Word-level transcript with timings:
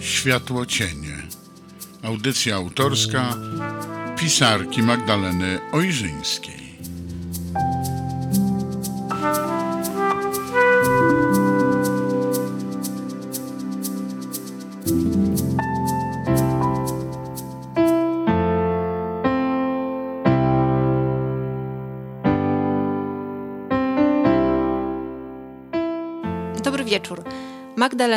Światło 0.00 0.66
cienie. 0.66 1.16
Audycja 2.02 2.56
autorska 2.56 3.36
pisarki 4.18 4.82
Magdaleny 4.82 5.60
Ojrzyńskiej. 5.72 6.67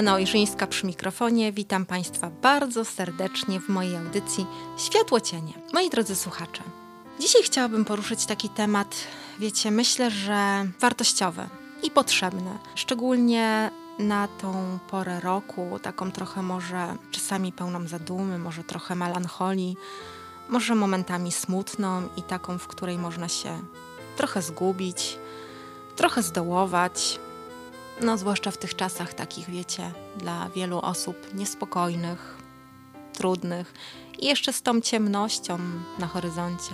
Magdalena 0.01 0.17
Ojrzyńska 0.17 0.67
przy 0.67 0.85
mikrofonie. 0.85 1.51
Witam 1.51 1.85
Państwa 1.85 2.29
bardzo 2.41 2.85
serdecznie 2.85 3.59
w 3.59 3.69
mojej 3.69 3.95
audycji 3.95 4.45
Światło 4.77 5.21
Cienie. 5.21 5.53
Moi 5.73 5.89
drodzy 5.89 6.15
słuchacze, 6.15 6.63
dzisiaj 7.19 7.43
chciałabym 7.43 7.85
poruszyć 7.85 8.25
taki 8.25 8.49
temat, 8.49 8.95
wiecie, 9.39 9.71
myślę, 9.71 10.11
że 10.11 10.65
wartościowy 10.79 11.47
i 11.83 11.91
potrzebny. 11.91 12.57
Szczególnie 12.75 13.71
na 13.99 14.27
tą 14.27 14.79
porę 14.89 15.19
roku, 15.19 15.79
taką 15.81 16.11
trochę 16.11 16.41
może 16.41 16.95
czasami 17.11 17.51
pełną 17.51 17.87
zadumy, 17.87 18.37
może 18.37 18.63
trochę 18.63 18.95
melancholii, 18.95 19.77
może 20.49 20.75
momentami 20.75 21.31
smutną 21.31 22.01
i 22.17 22.23
taką, 22.23 22.57
w 22.57 22.67
której 22.67 22.97
można 22.97 23.27
się 23.27 23.59
trochę 24.17 24.41
zgubić, 24.41 25.17
trochę 25.95 26.23
zdołować, 26.23 27.19
no, 28.01 28.17
zwłaszcza 28.17 28.51
w 28.51 28.57
tych 28.57 28.75
czasach 28.75 29.13
takich, 29.13 29.49
wiecie, 29.49 29.91
dla 30.17 30.49
wielu 30.49 30.79
osób 30.79 31.33
niespokojnych, 31.33 32.37
trudnych 33.13 33.73
i 34.19 34.25
jeszcze 34.25 34.53
z 34.53 34.61
tą 34.61 34.81
ciemnością 34.81 35.59
na 35.99 36.07
horyzoncie, 36.07 36.71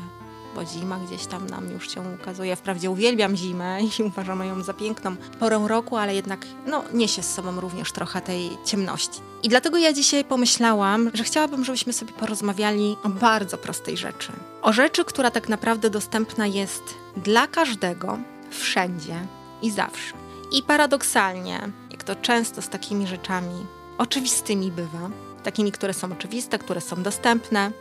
bo 0.55 0.65
zima 0.65 0.99
gdzieś 0.99 1.25
tam 1.25 1.49
nam 1.49 1.71
już 1.71 1.93
się 1.93 2.01
ukazuje. 2.21 2.55
Wprawdzie 2.55 2.91
uwielbiam 2.91 3.35
zimę 3.35 3.79
i 3.99 4.03
uważam 4.03 4.43
ją 4.43 4.63
za 4.63 4.73
piękną 4.73 5.15
porę 5.39 5.63
roku, 5.67 5.97
ale 5.97 6.15
jednak 6.15 6.45
no, 6.67 6.83
niesie 6.93 7.23
z 7.23 7.33
sobą 7.33 7.61
również 7.61 7.91
trochę 7.91 8.21
tej 8.21 8.49
ciemności. 8.65 9.19
I 9.43 9.49
dlatego 9.49 9.77
ja 9.77 9.93
dzisiaj 9.93 10.25
pomyślałam, 10.25 11.11
że 11.13 11.23
chciałabym, 11.23 11.65
żebyśmy 11.65 11.93
sobie 11.93 12.13
porozmawiali 12.13 12.97
o 13.03 13.09
bardzo 13.09 13.57
prostej 13.57 13.97
rzeczy. 13.97 14.31
O 14.61 14.73
rzeczy, 14.73 15.05
która 15.05 15.31
tak 15.31 15.49
naprawdę 15.49 15.89
dostępna 15.89 16.47
jest 16.47 16.83
dla 17.17 17.47
każdego, 17.47 18.17
wszędzie 18.49 19.15
i 19.61 19.71
zawsze. 19.71 20.26
I 20.51 20.63
paradoksalnie, 20.63 21.69
jak 21.91 22.03
to 22.03 22.15
często 22.15 22.61
z 22.61 22.69
takimi 22.69 23.07
rzeczami 23.07 23.65
oczywistymi 23.97 24.71
bywa, 24.71 25.09
takimi, 25.43 25.71
które 25.71 25.93
są 25.93 26.11
oczywiste, 26.11 26.59
które 26.59 26.81
są 26.81 27.03
dostępne, 27.03 27.71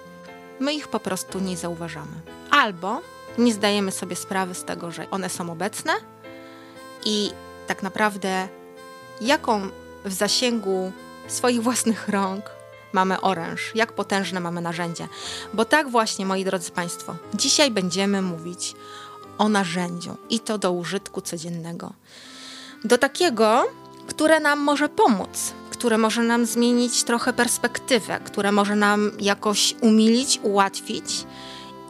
my 0.61 0.75
ich 0.75 0.89
po 0.89 1.01
prostu 1.01 1.41
nie 1.41 1.57
zauważamy. 1.57 2.21
Albo 2.51 3.01
nie 3.39 3.55
zdajemy 3.55 3.93
sobie 3.93 4.17
sprawy 4.17 4.55
z 4.55 4.65
tego, 4.65 4.91
że 4.91 5.11
one 5.11 5.29
są 5.29 5.51
obecne 5.51 5.93
i 7.05 7.31
tak 7.67 7.83
naprawdę 7.83 8.49
jaką 9.21 9.69
w 10.05 10.13
zasięgu 10.13 10.93
swoich 11.29 11.63
własnych 11.63 12.09
rąk 12.09 12.51
mamy 12.93 13.21
oręż, 13.21 13.73
jak 13.75 13.93
potężne 13.93 14.41
mamy 14.41 14.61
narzędzie. 14.61 15.09
Bo 15.55 15.65
tak 15.65 15.91
właśnie, 15.91 16.27
moi 16.27 16.45
drodzy 16.45 16.71
Państwo, 16.71 17.17
dzisiaj 17.35 17.71
będziemy 17.71 18.23
mówić 18.23 18.75
o 19.39 19.49
narzędziu 19.49 20.17
i 20.31 20.41
to 20.41 20.59
do 20.59 20.73
użytku 20.73 21.21
codziennego 21.21 21.93
do 22.87 22.99
takiego, 22.99 23.65
które 24.07 24.41
nam 24.41 24.59
może 24.59 24.89
pomóc, 24.89 25.53
które 25.71 25.99
może 25.99 26.23
nam 26.23 26.47
zmienić 26.47 27.05
trochę 27.05 27.33
perspektywę, 27.33 28.21
które 28.25 28.53
może 28.53 28.77
nam 28.77 29.11
jakoś 29.21 29.75
umilić, 29.81 30.41
ułatwić 30.43 31.25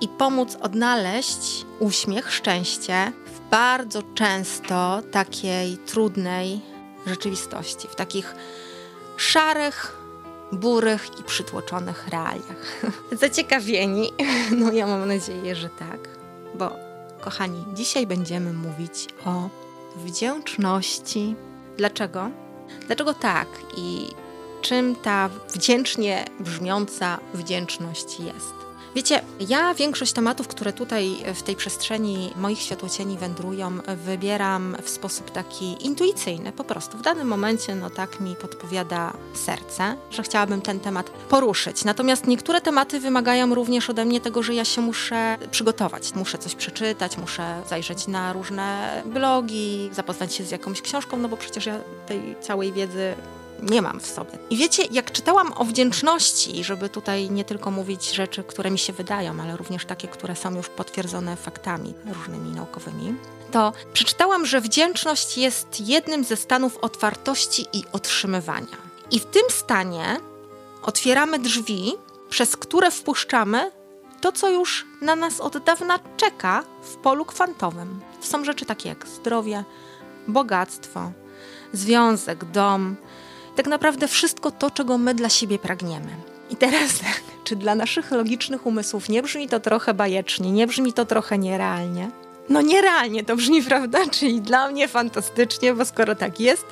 i 0.01 0.09
pomóc 0.09 0.57
odnaleźć 0.61 1.67
uśmiech, 1.79 2.33
szczęście 2.33 3.13
w 3.27 3.51
bardzo 3.51 4.03
często 4.15 5.03
takiej 5.11 5.79
trudnej 5.79 6.61
rzeczywistości, 7.07 7.89
w 7.89 7.95
takich 7.95 8.35
szarych, 9.17 9.97
burych 10.53 11.09
i 11.21 11.23
przytłoczonych 11.23 12.09
realiach. 12.09 12.83
Zaciekawieni? 13.23 14.13
No 14.51 14.73
ja 14.73 14.87
mam 14.87 15.09
nadzieję, 15.09 15.57
że 15.57 15.69
tak, 15.69 16.09
bo 16.55 16.77
kochani, 17.21 17.65
dzisiaj 17.75 18.07
będziemy 18.07 18.53
mówić 18.53 19.09
o 19.25 19.66
wdzięczności. 19.97 21.35
Dlaczego? 21.77 22.31
Dlaczego 22.87 23.15
tak 23.15 23.49
i 23.77 24.09
czym 24.63 24.97
ta 24.97 25.31
wdzięcznie 25.55 26.25
brzmiąca 26.41 27.19
wdzięczność 27.35 28.21
jest? 28.21 28.66
Wiecie, 28.97 29.21
ja 29.49 29.75
większość 29.75 30.13
tematów, 30.13 30.49
które 30.49 30.73
tutaj 30.73 31.17
w 31.35 31.43
tej 31.43 31.57
przestrzeni 31.57 32.33
moich 32.37 32.61
światłocieni 32.61 33.19
wędrują, 33.19 33.79
wybieram 34.05 34.77
w 34.83 34.89
sposób 34.89 35.31
taki 35.31 35.87
intuicyjny, 35.87 36.53
po 36.53 36.65
prostu. 36.65 36.99
W 36.99 37.03
danym 37.03 37.29
momencie, 37.29 37.75
no 37.75 37.91
tak 37.91 38.21
mi 38.21 38.37
podpowiada 38.37 39.13
serce, 39.35 39.97
że 40.11 40.23
chciałabym 40.23 40.61
ten 40.61 40.81
temat 40.81 41.11
poruszyć. 41.11 41.85
Natomiast 41.85 42.27
niektóre 42.27 42.61
tematy 42.61 43.01
wymagają 43.01 43.55
również 43.55 43.91
ode 43.91 44.05
mnie 44.05 44.21
tego, 44.21 44.43
że 44.43 44.55
ja 44.55 44.65
się 44.65 44.81
muszę 44.81 45.39
przygotować. 45.51 46.15
Muszę 46.15 46.39
coś 46.39 46.55
przeczytać, 46.55 47.19
muszę 47.19 47.63
zajrzeć 47.69 48.07
na 48.07 48.33
różne 48.33 49.03
blogi, 49.07 49.91
zapoznać 49.93 50.35
się 50.35 50.45
z 50.45 50.51
jakąś 50.51 50.83
książką, 50.83 51.17
no 51.17 51.29
bo 51.29 51.37
przecież 51.37 51.67
ja 51.67 51.81
tej 52.07 52.37
całej 52.41 52.73
wiedzy 52.73 53.15
nie 53.63 53.83
mam 53.83 54.01
w 54.01 54.07
sobie. 54.07 54.39
I 54.51 54.57
wiecie, 54.57 54.83
jak 54.91 55.13
czytałam 55.13 55.53
o 55.57 55.65
wdzięczności, 55.65 56.65
żeby 56.65 56.89
tutaj 56.89 57.31
nie 57.31 57.45
tylko 57.45 57.71
mówić 57.71 58.15
rzeczy, 58.15 58.45
które 58.45 58.71
mi 58.71 58.79
się 58.79 58.93
wydają, 58.93 59.41
ale 59.43 59.57
również 59.57 59.85
takie, 59.85 60.09
które 60.09 60.37
są 60.37 60.55
już 60.55 60.69
potwierdzone 60.69 61.37
faktami 61.37 61.95
różnymi 62.15 62.51
naukowymi, 62.51 63.15
to 63.51 63.73
przeczytałam, 63.93 64.47
że 64.47 64.61
wdzięczność 64.61 65.39
jest 65.39 65.81
jednym 65.81 66.25
ze 66.25 66.37
stanów 66.37 66.77
otwartości 66.77 67.67
i 67.73 67.85
otrzymywania. 67.93 68.77
I 69.11 69.21
w 69.21 69.27
tym 69.27 69.43
stanie 69.49 70.21
otwieramy 70.83 71.39
drzwi, 71.39 71.93
przez 72.29 72.57
które 72.57 72.91
wpuszczamy 72.91 73.71
to, 74.21 74.33
co 74.33 74.51
już 74.51 74.87
na 75.03 75.17
nas 75.17 75.41
od 75.41 75.59
dawna 75.59 75.99
czeka 76.17 76.65
w 76.83 76.97
polu 76.97 77.25
kwantowym. 77.25 78.01
To 78.21 78.27
są 78.27 78.45
rzeczy 78.45 78.65
takie 78.65 78.89
jak 78.89 79.07
zdrowie, 79.09 79.65
bogactwo, 80.29 81.13
związek, 81.73 82.45
dom, 82.45 82.97
tak 83.57 83.67
naprawdę 83.67 84.09
wszystko 84.09 84.51
to, 84.51 84.71
czego 84.71 84.99
my 84.99 85.15
dla 85.15 85.29
siebie 85.29 85.59
pragniemy. 85.59 86.09
I 86.51 86.57
teraz 86.57 86.99
tak, 87.07 87.23
czy 87.45 87.57
dla 87.57 87.75
naszych 87.75 88.11
logicznych 88.11 88.67
umysłów 88.67 89.09
nie 89.09 89.23
brzmi 89.23 89.49
to 89.49 89.61
trochę 89.61 89.95
bajecznie, 89.95 90.53
nie 90.53 90.67
brzmi 90.67 90.93
to 90.93 91.05
trochę 91.05 91.39
nierealnie? 91.39 92.11
No 92.49 92.63
nierealnie 92.63 93.25
to 93.25 93.37
brzmi, 93.37 93.63
prawda? 93.69 93.99
Czyli 94.11 94.41
dla 94.41 94.69
mnie 94.69 94.89
fantastycznie, 94.89 95.75
bo 95.75 95.85
skoro 95.85 96.15
tak 96.15 96.41
jest, 96.41 96.67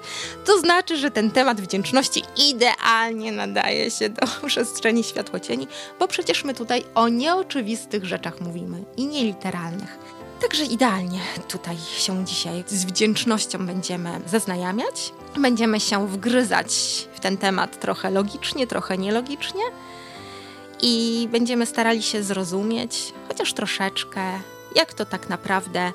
to 0.44 0.59
znaczy, 0.59 0.97
że 0.97 1.11
ten 1.11 1.31
temat 1.31 1.61
wdzięczności 1.61 2.23
idealnie 2.50 3.33
nadaje 3.33 3.91
się 3.91 4.09
do 4.09 4.27
przestrzeni 4.47 5.05
światłocieni, 5.05 5.69
bo 5.99 6.09
przecież 6.09 6.44
my 6.44 6.55
tutaj 6.55 6.84
o 6.94 7.09
nieoczywistych 7.09 8.05
rzeczach 8.05 8.41
mówimy 8.41 8.84
i 8.97 9.06
nieliteralnych. 9.06 10.14
Także 10.44 10.65
idealnie 10.65 11.21
tutaj 11.49 11.77
się 11.97 12.25
dzisiaj 12.25 12.65
z 12.66 12.84
wdzięcznością 12.84 13.66
będziemy 13.66 14.21
zaznajamiać. 14.27 15.12
Będziemy 15.38 15.81
się 15.81 16.09
wgryzać 16.09 16.75
w 17.15 17.21
ten 17.21 17.37
temat 17.37 17.81
trochę 17.81 18.10
logicznie, 18.10 18.66
trochę 18.66 18.99
nielogicznie 18.99 19.62
i 20.82 21.28
będziemy 21.32 21.66
starali 21.66 22.03
się 22.03 22.22
zrozumieć, 22.22 23.12
chociaż 23.28 23.53
troszeczkę, 23.53 24.21
jak 24.75 24.94
to 24.94 25.05
tak 25.05 25.28
naprawdę 25.28 25.93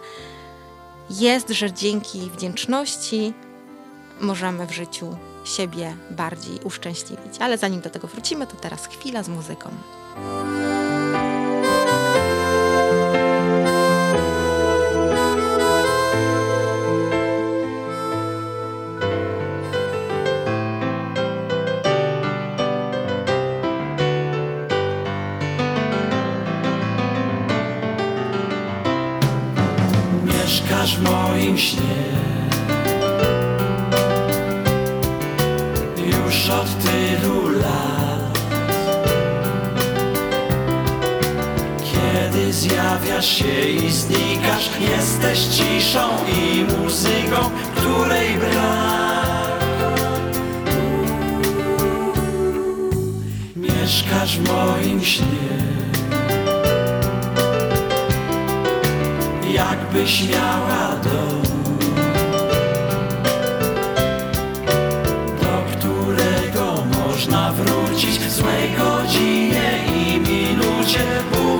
jest, 1.09 1.49
że 1.49 1.73
dzięki 1.73 2.29
wdzięczności 2.29 3.33
możemy 4.19 4.65
w 4.67 4.71
życiu 4.71 5.17
siebie 5.43 5.95
bardziej 6.11 6.59
uszczęśliwić. 6.63 7.39
Ale 7.39 7.57
zanim 7.57 7.81
do 7.81 7.89
tego 7.89 8.07
wrócimy, 8.07 8.47
to 8.47 8.55
teraz 8.55 8.87
chwila 8.87 9.23
z 9.23 9.29
muzyką. 9.29 9.69
mieszkasz 53.81 54.39
w 54.39 54.47
moim 54.47 55.03
śnie. 55.03 55.25
Jakbyś 59.53 60.23
miała 60.23 60.95
dom 61.03 61.41
Do 65.41 65.77
którego 65.77 66.83
można 66.85 67.51
wrócić 67.51 68.19
w 68.19 68.31
złej 68.31 68.69
godzinie 68.77 69.83
i 69.87 70.19
minucie 70.19 71.05
Bóg 71.31 71.59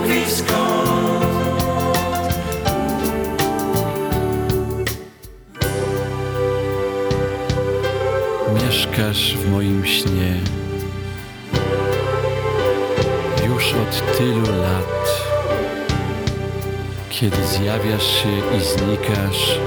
Mieszkasz 8.55 9.37
w 9.37 9.51
moim 9.51 9.85
śnie. 9.85 10.58
Już 13.69 13.77
od 13.81 14.17
tylu 14.17 14.61
lat. 14.61 15.21
Kiedy 17.09 17.37
zjawiasz 17.45 18.03
się 18.03 18.29
i 18.57 18.61
znikasz, 18.61 19.59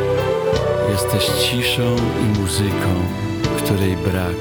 jesteś 0.90 1.24
ciszą 1.24 1.96
i 1.96 2.38
muzyką, 2.40 2.94
której 3.58 3.96
brak, 3.96 4.36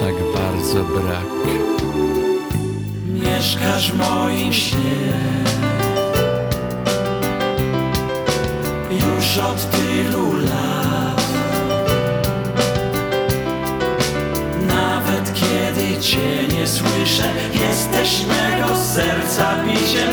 tak 0.00 0.14
bardzo 0.34 0.84
brak. 0.84 1.26
Mieszkasz 3.06 3.92
w 3.92 3.96
moim 3.98 4.52
śnie 4.52 5.12
już 8.90 9.38
od 9.38 9.70
tylu 9.70 10.32
lat. 10.32 11.22
Nawet 14.66 15.34
kiedy 15.34 16.02
cię 16.02 16.48
nie 16.58 16.66
słyszę, 16.66 17.24
mego 18.14 18.76
serca 18.76 19.54
biciem, 19.64 20.10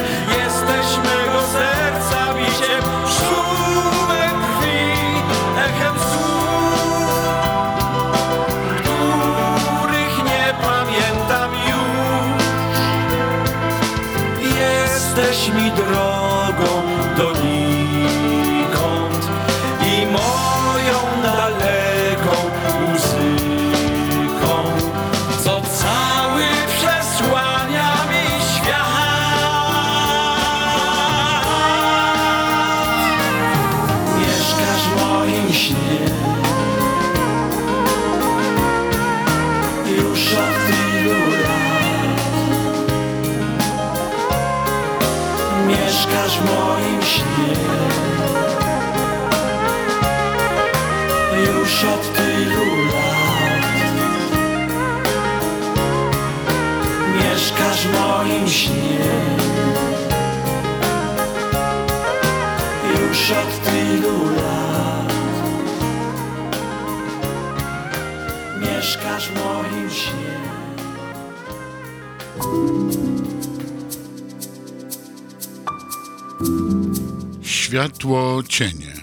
Światło 77.74 78.44
cienie. 78.50 78.94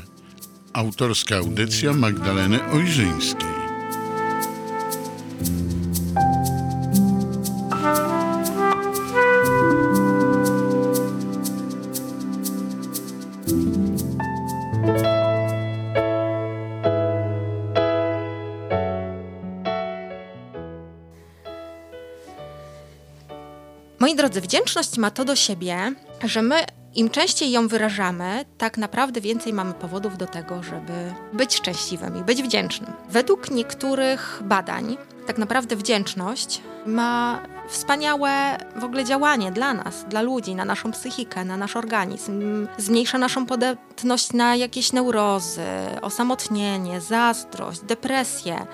Autorska 0.73 1.37
audycja 1.37 1.93
Magdaleny 1.93 2.65
Ojrzyńskiej. 2.65 3.49
Moi 23.99 24.17
drodzy, 24.17 24.41
wdzięczność 24.41 24.99
ma 24.99 25.11
to 25.11 25.25
do 25.25 25.37
siebie, 25.37 25.95
że 26.25 26.43
my 26.43 26.80
im 26.95 27.11
częściej 27.11 27.51
ją 27.51 27.69
wyrażamy, 27.69 28.45
tak 28.59 28.79
naprawdę 28.79 29.21
więcej 29.21 29.53
mamy 29.53 29.75
powodów 29.75 30.19
do 30.19 30.27
tego, 30.27 30.63
żeby 30.63 31.15
być 31.33 31.57
szczęśliwym 31.57 32.17
i 32.17 32.23
być 32.23 32.43
wdzięcznym. 32.43 32.93
Według 33.09 33.51
niektórych 33.51 34.43
badań, 34.45 34.97
tak 35.27 35.39
naprawdę 35.39 35.77
wdzięczność 35.77 36.61
ma 36.87 37.43
wspaniałe 37.69 38.59
w 38.77 38.85
ogóle 38.85 39.05
działanie 39.05 39.53
dla 39.53 39.75
nas, 39.75 40.05
dla 40.09 40.23
ludzi, 40.23 40.55
na 40.55 40.65
naszą 40.65 40.93
psychikę, 40.93 41.45
na 41.45 41.57
nasz 41.57 41.77
organizm. 41.77 42.67
Zmniejsza 42.79 43.19
naszą 43.19 43.47
podatność 43.47 44.33
na 44.33 44.57
jakieś 44.57 44.93
neurozy, 44.93 45.67
osamotnienie, 46.03 47.01
zazdrość, 47.01 47.81
depresję. 47.81 48.67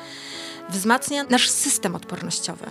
Wzmacnia 0.68 1.24
nasz 1.30 1.50
system 1.50 1.94
odpornościowy. 1.94 2.66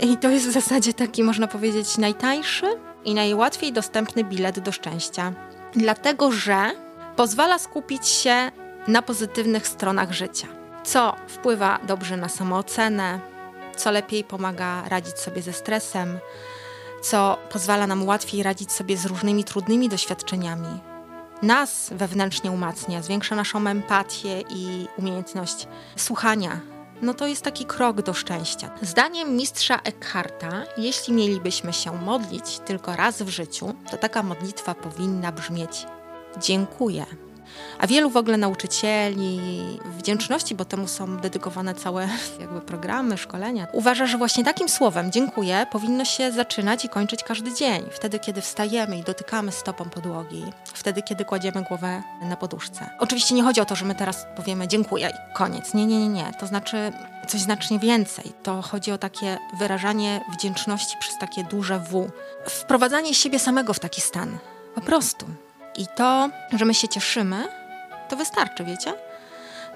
I 0.00 0.16
to 0.16 0.30
jest 0.30 0.48
w 0.48 0.52
zasadzie 0.52 0.94
taki, 0.94 1.22
można 1.22 1.46
powiedzieć, 1.46 1.98
najtańszy 1.98 2.66
i 3.04 3.14
najłatwiej 3.14 3.72
dostępny 3.72 4.24
bilet 4.24 4.60
do 4.60 4.72
szczęścia. 4.72 5.32
Dlatego, 5.72 6.32
że 6.32 6.70
pozwala 7.16 7.58
skupić 7.58 8.08
się 8.08 8.50
na 8.88 9.02
pozytywnych 9.02 9.68
stronach 9.68 10.12
życia, 10.12 10.46
co 10.84 11.16
wpływa 11.28 11.78
dobrze 11.86 12.16
na 12.16 12.28
samoocenę, 12.28 13.20
co 13.76 13.90
lepiej 13.90 14.24
pomaga 14.24 14.88
radzić 14.88 15.18
sobie 15.18 15.42
ze 15.42 15.52
stresem, 15.52 16.18
co 17.02 17.38
pozwala 17.52 17.86
nam 17.86 18.06
łatwiej 18.06 18.42
radzić 18.42 18.72
sobie 18.72 18.96
z 18.96 19.06
różnymi 19.06 19.44
trudnymi 19.44 19.88
doświadczeniami. 19.88 20.80
Nas 21.42 21.90
wewnętrznie 21.92 22.50
umacnia, 22.50 23.02
zwiększa 23.02 23.34
naszą 23.34 23.66
empatię 23.66 24.42
i 24.50 24.86
umiejętność 24.98 25.68
słuchania 25.96 26.60
no 27.02 27.14
to 27.14 27.26
jest 27.26 27.42
taki 27.42 27.64
krok 27.64 28.02
do 28.02 28.14
szczęścia. 28.14 28.70
Zdaniem 28.82 29.36
mistrza 29.36 29.80
Eckharta, 29.84 30.62
jeśli 30.76 31.14
mielibyśmy 31.14 31.72
się 31.72 31.92
modlić 31.92 32.58
tylko 32.58 32.96
raz 32.96 33.22
w 33.22 33.28
życiu, 33.28 33.74
to 33.90 33.96
taka 33.96 34.22
modlitwa 34.22 34.74
powinna 34.74 35.32
brzmieć: 35.32 35.86
Dziękuję. 36.40 37.06
A 37.78 37.86
wielu 37.86 38.10
w 38.10 38.16
ogóle 38.16 38.36
nauczycieli 38.36 39.40
wdzięczności, 39.84 40.54
bo 40.54 40.64
temu 40.64 40.88
są 40.88 41.16
dedykowane 41.16 41.74
całe 41.74 42.08
jakby 42.40 42.60
programy, 42.60 43.18
szkolenia, 43.18 43.66
uważa, 43.72 44.06
że 44.06 44.18
właśnie 44.18 44.44
takim 44.44 44.68
słowem 44.68 45.12
dziękuję 45.12 45.66
powinno 45.70 46.04
się 46.04 46.32
zaczynać 46.32 46.84
i 46.84 46.88
kończyć 46.88 47.24
każdy 47.24 47.54
dzień. 47.54 47.82
Wtedy, 47.90 48.18
kiedy 48.18 48.40
wstajemy 48.40 48.98
i 48.98 49.02
dotykamy 49.02 49.52
stopą 49.52 49.90
podłogi, 49.90 50.44
wtedy, 50.64 51.02
kiedy 51.02 51.24
kładziemy 51.24 51.62
głowę 51.62 52.02
na 52.22 52.36
poduszce. 52.36 52.90
Oczywiście 52.98 53.34
nie 53.34 53.42
chodzi 53.42 53.60
o 53.60 53.64
to, 53.64 53.76
że 53.76 53.84
my 53.84 53.94
teraz 53.94 54.26
powiemy 54.36 54.68
dziękuję 54.68 55.08
i 55.08 55.36
koniec. 55.36 55.74
Nie, 55.74 55.86
nie, 55.86 55.98
nie, 55.98 56.08
nie. 56.08 56.32
To 56.40 56.46
znaczy 56.46 56.92
coś 57.28 57.40
znacznie 57.40 57.78
więcej. 57.78 58.32
To 58.42 58.62
chodzi 58.62 58.92
o 58.92 58.98
takie 58.98 59.38
wyrażanie 59.58 60.20
wdzięczności 60.32 60.96
przez 61.00 61.18
takie 61.18 61.44
duże 61.44 61.78
W. 61.78 62.10
Wprowadzanie 62.48 63.14
siebie 63.14 63.38
samego 63.38 63.74
w 63.74 63.80
taki 63.80 64.00
stan. 64.00 64.38
Po 64.74 64.80
prostu. 64.80 65.26
I 65.80 65.86
to, 65.86 66.30
że 66.52 66.64
my 66.64 66.74
się 66.74 66.88
cieszymy, 66.88 67.48
to 68.08 68.16
wystarczy, 68.16 68.64
wiecie? 68.64 68.94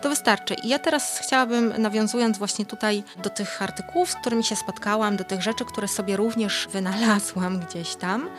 To 0.00 0.08
wystarczy. 0.08 0.54
I 0.54 0.68
ja 0.68 0.78
teraz 0.78 1.18
chciałabym, 1.18 1.74
nawiązując 1.78 2.38
właśnie 2.38 2.66
tutaj 2.66 3.04
do 3.22 3.30
tych 3.30 3.62
artykułów, 3.62 4.10
z 4.10 4.14
którymi 4.14 4.44
się 4.44 4.56
spotkałam, 4.56 5.16
do 5.16 5.24
tych 5.24 5.42
rzeczy, 5.42 5.64
które 5.64 5.88
sobie 5.88 6.16
również 6.16 6.68
wynalazłam 6.70 7.58
gdzieś 7.58 7.94
tam, 7.94 8.30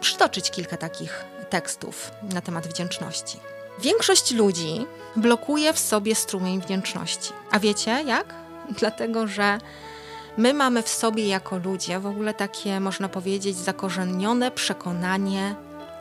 przytoczyć 0.00 0.50
kilka 0.50 0.76
takich 0.76 1.24
tekstów 1.50 2.10
na 2.22 2.40
temat 2.40 2.66
wdzięczności. 2.66 3.38
Większość 3.80 4.32
ludzi 4.32 4.86
blokuje 5.16 5.72
w 5.72 5.78
sobie 5.78 6.14
strumień 6.14 6.60
wdzięczności. 6.60 7.32
A 7.50 7.58
wiecie 7.58 8.02
jak? 8.06 8.34
Dlatego, 8.80 9.26
że 9.26 9.58
my 10.36 10.54
mamy 10.54 10.82
w 10.82 10.88
sobie 10.88 11.28
jako 11.28 11.58
ludzie 11.58 12.00
w 12.00 12.06
ogóle 12.06 12.34
takie, 12.34 12.80
można 12.80 13.08
powiedzieć, 13.08 13.56
zakorzenione 13.56 14.50
przekonanie, 14.50 15.54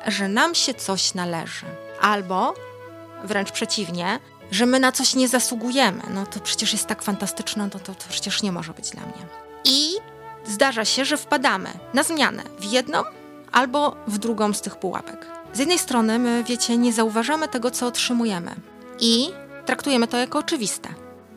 że 0.07 0.27
nam 0.27 0.55
się 0.55 0.73
coś 0.73 1.13
należy. 1.13 1.65
Albo 2.01 2.53
wręcz 3.23 3.51
przeciwnie, 3.51 4.19
że 4.51 4.65
my 4.65 4.79
na 4.79 4.91
coś 4.91 5.15
nie 5.15 5.27
zasługujemy. 5.27 6.01
No 6.13 6.25
to 6.25 6.39
przecież 6.39 6.73
jest 6.73 6.87
tak 6.87 7.03
fantastyczne, 7.03 7.69
to, 7.69 7.79
to, 7.79 7.95
to 7.95 8.05
przecież 8.09 8.43
nie 8.43 8.51
może 8.51 8.73
być 8.73 8.89
dla 8.89 9.01
mnie. 9.01 9.25
I 9.63 9.95
zdarza 10.45 10.85
się, 10.85 11.05
że 11.05 11.17
wpadamy 11.17 11.69
na 11.93 12.03
zmianę 12.03 12.43
w 12.59 12.63
jedną 12.63 13.03
albo 13.51 13.95
w 14.07 14.17
drugą 14.17 14.53
z 14.53 14.61
tych 14.61 14.75
pułapek. 14.75 15.27
z 15.53 15.59
jednej 15.59 15.79
strony 15.79 16.19
my, 16.19 16.43
wiecie, 16.43 16.77
nie 16.77 16.93
zauważamy 16.93 17.47
tego, 17.47 17.71
co 17.71 17.87
otrzymujemy 17.87 18.55
i 18.99 19.29
traktujemy 19.65 20.07
to 20.07 20.17
jako 20.17 20.39
oczywiste. 20.39 20.89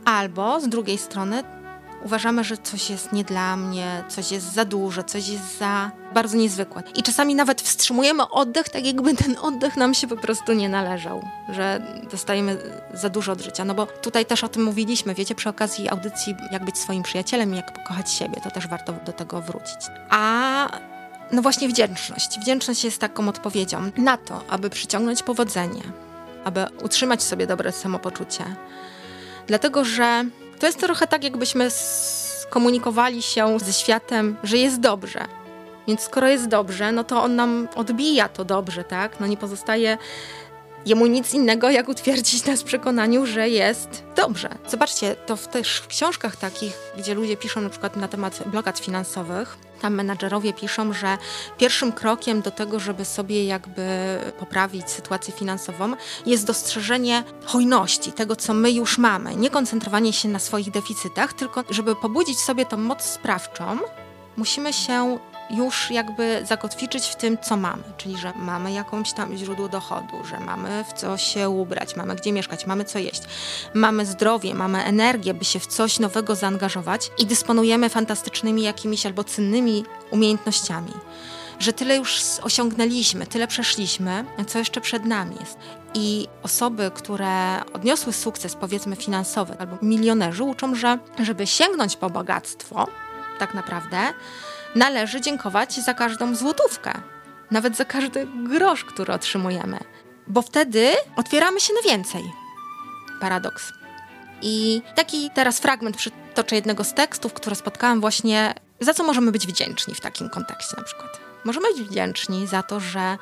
Albo 0.05 0.61
z 0.61 0.69
drugiej 0.69 0.99
strony 0.99 1.45
uważamy, 2.07 2.45
że 2.45 2.57
coś 2.57 2.91
jest 2.91 3.13
nie 3.13 3.25
dla 3.25 3.57
mnie, 3.57 4.05
coś 4.09 4.33
jest 4.33 4.53
za 4.53 4.65
duże, 4.65 5.05
coś 5.05 5.29
jest 5.29 5.59
za 5.59 5.91
bardzo 6.15 6.37
niezwykłe. 6.37 6.83
I 6.95 7.03
czasami 7.03 7.35
nawet 7.35 7.63
wstrzymujemy 7.63 8.29
oddech, 8.29 8.69
tak 8.69 8.87
jakby 8.87 9.15
ten 9.15 9.37
oddech 9.43 9.77
nam 9.77 9.95
się 9.95 10.07
po 10.07 10.17
prostu 10.17 10.53
nie 10.53 10.69
należał, 10.69 11.23
że 11.49 11.81
dostajemy 12.11 12.59
za 12.95 13.09
dużo 13.09 13.33
od 13.33 13.41
życia. 13.41 13.65
No 13.65 13.75
bo 13.75 13.87
tutaj 13.87 14.27
też 14.27 14.45
o 14.45 14.49
tym 14.49 14.65
mówiliśmy, 14.65 15.15
wiecie, 15.15 15.35
przy 15.35 15.49
okazji 15.49 15.89
audycji, 15.89 16.35
jak 16.53 16.65
być 16.65 16.79
swoim 16.79 17.03
przyjacielem 17.03 17.55
jak 17.55 17.73
pokochać 17.73 18.13
siebie, 18.13 18.41
to 18.45 18.51
też 18.51 18.67
warto 18.69 18.93
do 18.93 19.13
tego 19.13 19.43
wrócić. 19.43 19.81
A 20.11 20.69
no 21.33 21.43
właśnie 21.43 21.69
wdzięczność. 21.69 22.39
Wdzięczność 22.41 22.85
jest 22.85 22.99
taką 22.99 23.29
odpowiedzią 23.29 23.91
na 23.97 24.17
to, 24.17 24.43
aby 24.49 24.71
przyciągnąć 24.71 25.23
powodzenie, 25.23 25.83
aby 26.45 26.67
utrzymać 26.85 27.23
sobie 27.23 27.47
dobre 27.47 27.73
samopoczucie. 27.73 28.45
Dlatego, 29.47 29.85
że 29.85 30.25
to 30.59 30.67
jest 30.67 30.81
trochę 30.81 31.07
tak, 31.07 31.25
jakbyśmy 31.25 31.71
skomunikowali 31.71 33.23
się 33.23 33.59
ze 33.59 33.73
światem, 33.73 34.37
że 34.43 34.57
jest 34.57 34.81
dobrze. 34.81 35.25
Więc 35.89 36.01
skoro 36.01 36.29
jest 36.29 36.49
dobrze, 36.49 36.93
no 36.93 37.05
to 37.05 37.23
on 37.23 37.37
nam 37.37 37.69
odbija 37.75 38.29
to 38.29 38.45
dobrze, 38.45 38.85
tak? 38.85 39.21
No 39.21 39.27
nie 39.27 39.37
pozostaje 39.37 39.99
jemu 40.87 41.07
nic 41.07 41.35
innego, 41.35 41.71
jak 41.71 41.89
utwierdzić 41.89 42.47
nas 42.47 42.61
w 42.61 42.65
przekonaniu, 42.65 43.27
że 43.27 43.49
jest 43.49 44.05
dobrze. 44.17 44.49
Zobaczcie, 44.69 45.15
to 45.15 45.37
w 45.37 45.49
też 45.49 45.79
w 45.79 45.87
książkach 45.87 46.37
takich, 46.37 46.79
gdzie 46.99 47.15
ludzie 47.15 47.37
piszą 47.37 47.61
na 47.61 47.71
przykład 47.71 47.97
na 47.97 48.09
temat 48.09 48.43
blokad 48.47 48.79
finansowych, 48.79 49.57
tam 49.77 49.95
menadżerowie 49.95 50.53
piszą, 50.53 50.93
że 50.93 51.19
pierwszym 51.59 51.93
krokiem 51.93 52.43
do 52.43 52.51
tego, 52.51 52.81
żeby 52.81 53.05
sobie 53.05 53.45
jakby 53.45 53.83
poprawić 54.39 54.91
sytuację 54.91 55.35
finansową, 55.35 55.93
jest 56.27 56.47
dostrzeżenie 56.47 57.25
hojności, 57.45 58.13
tego 58.13 58.37
co 58.37 58.55
my 58.55 58.71
już 58.71 58.99
mamy. 58.99 59.37
Nie 59.37 59.51
koncentrowanie 59.51 60.13
się 60.13 60.29
na 60.29 60.39
swoich 60.39 60.71
deficytach, 60.71 61.33
tylko 61.33 61.65
żeby 61.71 61.97
pobudzić 61.97 62.39
sobie 62.41 62.67
tą 62.67 62.77
moc 62.77 63.03
sprawczą, 63.03 63.79
musimy 64.37 64.73
się 64.73 65.19
już 65.51 65.91
jakby 65.91 66.43
zakotwiczyć 66.45 67.07
w 67.07 67.17
tym, 67.17 67.39
co 67.39 67.57
mamy, 67.57 67.83
czyli 67.97 68.19
że 68.19 68.33
mamy 68.37 68.73
jakąś 68.73 69.13
tam 69.13 69.37
źródło 69.37 69.69
dochodu, 69.69 70.25
że 70.25 70.41
mamy 70.41 70.85
w 70.85 70.93
co 70.93 71.17
się 71.17 71.49
ubrać, 71.49 71.97
mamy 71.97 72.17
gdzie 72.17 72.33
mieszkać, 72.33 72.67
mamy 72.67 72.85
co 72.85 72.99
jeść, 72.99 73.23
mamy 73.75 74.07
zdrowie, 74.07 74.55
mamy 74.55 74.85
energię, 74.85 75.35
by 75.35 75.45
się 75.45 75.61
w 75.61 75.67
coś 75.67 75.99
nowego 75.99 76.35
zaangażować 76.35 77.11
i 77.19 77.27
dysponujemy 77.27 77.89
fantastycznymi 77.89 78.63
jakimiś 78.63 79.07
albo 79.07 79.25
cennymi 79.25 79.85
umiejętnościami. 80.11 80.93
Że 81.59 81.73
tyle 81.73 81.97
już 81.97 82.21
osiągnęliśmy, 82.43 83.27
tyle 83.27 83.47
przeszliśmy, 83.47 84.25
co 84.47 84.59
jeszcze 84.59 84.81
przed 84.81 85.05
nami 85.05 85.37
jest. 85.41 85.59
I 85.95 86.29
osoby, 86.43 86.91
które 86.95 87.65
odniosły 87.73 88.13
sukces, 88.13 88.55
powiedzmy 88.55 88.97
finansowy, 88.97 89.57
albo 89.59 89.79
milionerzy, 89.83 90.45
uczą, 90.45 90.75
że 90.75 90.99
żeby 91.19 91.47
sięgnąć 91.47 91.97
po 91.97 92.11
bogactwo, 92.11 92.87
tak 93.39 93.55
naprawdę, 93.55 93.99
należy 94.77 95.21
dziękować 95.21 95.75
za 95.75 95.95
każdą 95.95 96.35
złotówkę, 96.35 96.93
nawet 97.51 97.77
za 97.77 97.85
każdy 97.85 98.27
grosz, 98.45 98.85
który 98.85 99.13
otrzymujemy, 99.13 99.79
bo 100.27 100.43
wtedy 100.43 100.93
otwieramy 101.17 101.61
się 101.61 101.75
na 101.75 101.91
więcej. 101.91 102.23
Paradoks. 103.21 103.73
I 104.43 104.83
taki 104.95 105.31
teraz 105.35 105.59
fragment 105.59 105.97
przytoczę 105.97 106.57
jednego 106.57 106.85
z 106.85 106.95
tekstów, 106.95 107.33
które 107.33 107.57
spotkałam 107.57 108.01
właśnie, 108.01 108.55
za 108.81 108.95
co 108.95 109.05
możemy 109.05 109.33
być 109.33 109.47
wdzięczni 109.47 109.95
w 109.95 110.01
takim 110.01 110.29
kontekście 110.29 110.77
na 110.77 110.83
przykład. 110.83 111.21
Możemy 111.45 111.69
być 111.69 111.83
wdzięczni 111.83 112.47
za 112.47 112.63
to, 112.63 112.81
że 112.81 113.19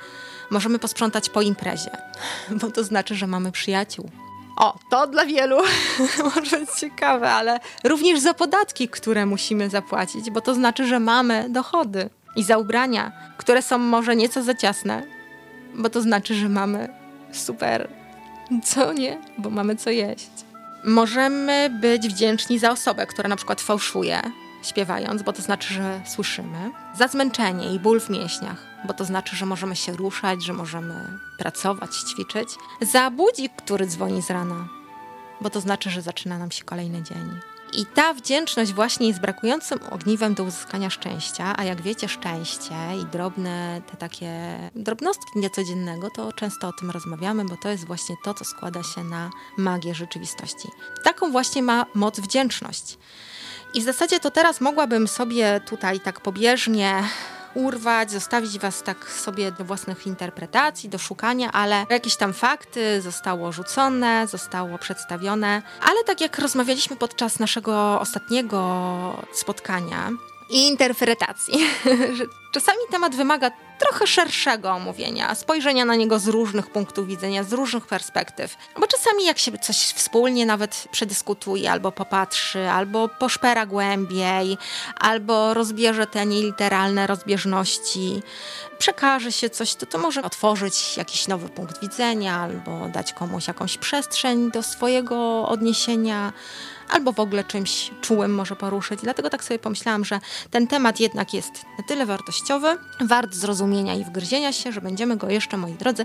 możemy 0.50 0.78
posprzątać 0.78 1.28
po 1.28 1.42
imprezie, 1.42 1.90
bo 2.60 2.70
to 2.70 2.84
znaczy, 2.84 3.14
że 3.14 3.26
mamy 3.26 3.52
przyjaciół, 3.52 4.10
o, 4.56 4.78
to 4.90 5.06
dla 5.06 5.26
wielu 5.26 5.56
może 6.34 6.58
być 6.58 6.70
ciekawe, 6.70 7.30
ale 7.30 7.60
również 7.84 8.20
za 8.20 8.34
podatki, 8.34 8.88
które 8.88 9.26
musimy 9.26 9.70
zapłacić, 9.70 10.30
bo 10.30 10.40
to 10.40 10.54
znaczy, 10.54 10.86
że 10.86 11.00
mamy 11.00 11.46
dochody 11.48 12.10
i 12.36 12.42
za 12.42 12.58
ubrania, 12.58 13.12
które 13.36 13.62
są 13.62 13.78
może 13.78 14.16
nieco 14.16 14.42
za 14.42 14.54
ciasne, 14.54 15.02
bo 15.74 15.90
to 15.90 16.00
znaczy, 16.00 16.34
że 16.34 16.48
mamy 16.48 16.88
super, 17.32 17.88
co 18.64 18.92
nie, 18.92 19.18
bo 19.38 19.50
mamy 19.50 19.76
co 19.76 19.90
jeść. 19.90 20.30
Możemy 20.84 21.70
być 21.80 22.08
wdzięczni 22.08 22.58
za 22.58 22.70
osobę, 22.70 23.06
która 23.06 23.28
na 23.28 23.36
przykład 23.36 23.60
fałszuje, 23.60 24.22
śpiewając, 24.64 25.22
bo 25.22 25.32
to 25.32 25.42
znaczy, 25.42 25.74
że 25.74 26.00
słyszymy. 26.06 26.70
Za 26.98 27.08
zmęczenie 27.08 27.74
i 27.74 27.78
ból 27.78 28.00
w 28.00 28.10
mięśniach, 28.10 28.66
bo 28.86 28.94
to 28.94 29.04
znaczy, 29.04 29.36
że 29.36 29.46
możemy 29.46 29.76
się 29.76 29.92
ruszać, 29.92 30.44
że 30.44 30.52
możemy 30.52 31.18
pracować, 31.38 31.96
ćwiczyć. 31.96 32.48
Za 32.80 33.10
budzik, 33.10 33.52
który 33.56 33.86
dzwoni 33.86 34.22
z 34.22 34.30
rana, 34.30 34.68
bo 35.40 35.50
to 35.50 35.60
znaczy, 35.60 35.90
że 35.90 36.02
zaczyna 36.02 36.38
nam 36.38 36.50
się 36.50 36.64
kolejny 36.64 37.02
dzień. 37.02 37.40
I 37.76 37.86
ta 37.86 38.14
wdzięczność 38.14 38.72
właśnie 38.72 39.08
jest 39.08 39.20
brakującym 39.20 39.78
ogniwem 39.90 40.34
do 40.34 40.44
uzyskania 40.44 40.90
szczęścia, 40.90 41.54
a 41.56 41.64
jak 41.64 41.82
wiecie, 41.82 42.08
szczęście 42.08 42.74
i 43.02 43.04
drobne 43.04 43.82
te 43.90 43.96
takie 43.96 44.58
drobnostki 44.74 45.38
niecodziennego, 45.38 46.10
to 46.10 46.32
często 46.32 46.68
o 46.68 46.72
tym 46.72 46.90
rozmawiamy, 46.90 47.44
bo 47.44 47.56
to 47.56 47.68
jest 47.68 47.86
właśnie 47.86 48.16
to, 48.24 48.34
co 48.34 48.44
składa 48.44 48.82
się 48.82 49.04
na 49.04 49.30
magię 49.58 49.94
rzeczywistości. 49.94 50.68
Taką 51.04 51.32
właśnie 51.32 51.62
ma 51.62 51.86
moc 51.94 52.20
wdzięczność. 52.20 52.98
I 53.74 53.80
w 53.80 53.84
zasadzie 53.84 54.20
to 54.20 54.30
teraz 54.30 54.60
mogłabym 54.60 55.08
sobie 55.08 55.60
tutaj 55.60 56.00
tak 56.00 56.20
pobieżnie 56.20 57.02
urwać, 57.54 58.10
zostawić 58.10 58.58
was 58.58 58.82
tak 58.82 59.10
sobie 59.10 59.52
do 59.52 59.64
własnych 59.64 60.06
interpretacji, 60.06 60.88
do 60.88 60.98
szukania, 60.98 61.52
ale 61.52 61.86
jakieś 61.90 62.16
tam 62.16 62.32
fakty 62.32 63.00
zostało 63.00 63.52
rzucone, 63.52 64.26
zostało 64.26 64.78
przedstawione. 64.78 65.62
Ale 65.80 66.04
tak 66.04 66.20
jak 66.20 66.38
rozmawialiśmy 66.38 66.96
podczas 66.96 67.38
naszego 67.38 68.00
ostatniego 68.00 69.24
spotkania, 69.32 70.10
i 70.50 70.68
interpretacji, 70.68 71.54
czasami 72.54 72.78
temat 72.90 73.14
wymaga 73.16 73.50
trochę 73.78 74.06
szerszego 74.06 74.70
omówienia, 74.70 75.34
spojrzenia 75.34 75.84
na 75.84 75.94
niego 75.94 76.18
z 76.18 76.28
różnych 76.28 76.70
punktów 76.70 77.06
widzenia, 77.06 77.44
z 77.44 77.52
różnych 77.52 77.86
perspektyw. 77.86 78.56
Bo 78.80 78.86
czasami 78.86 79.24
jak 79.24 79.38
się 79.38 79.58
coś 79.58 79.76
wspólnie 79.76 80.46
nawet 80.46 80.88
przedyskutuje, 80.90 81.72
albo 81.72 81.92
popatrzy, 81.92 82.70
albo 82.70 83.08
poszpera 83.08 83.66
głębiej, 83.66 84.58
albo 85.00 85.54
rozbierze 85.54 86.06
te 86.06 86.26
nieliteralne 86.26 87.06
rozbieżności, 87.06 88.22
przekaże 88.78 89.32
się 89.32 89.50
coś, 89.50 89.74
to 89.74 89.86
to 89.86 89.98
może 89.98 90.22
otworzyć 90.22 90.96
jakiś 90.96 91.28
nowy 91.28 91.48
punkt 91.48 91.80
widzenia, 91.80 92.36
albo 92.36 92.88
dać 92.88 93.12
komuś 93.12 93.48
jakąś 93.48 93.78
przestrzeń 93.78 94.50
do 94.50 94.62
swojego 94.62 95.48
odniesienia, 95.48 96.32
albo 96.88 97.12
w 97.12 97.20
ogóle 97.20 97.44
czymś 97.44 97.90
czułym 98.00 98.34
może 98.34 98.56
poruszyć. 98.56 99.00
Dlatego 99.00 99.30
tak 99.30 99.44
sobie 99.44 99.58
pomyślałam, 99.58 100.04
że 100.04 100.20
ten 100.50 100.66
temat 100.66 101.00
jednak 101.00 101.34
jest 101.34 101.52
na 101.78 101.84
tyle 101.84 102.06
wartościowy, 102.06 102.78
wart 103.00 103.34
zrozumienia 103.34 103.94
i 103.94 104.04
wgryzienia 104.04 104.52
się, 104.52 104.72
że 104.72 104.80
będziemy 104.80 105.16
go 105.16 105.30
jeszcze, 105.30 105.56
moi 105.56 105.72
drodzy, 105.72 106.04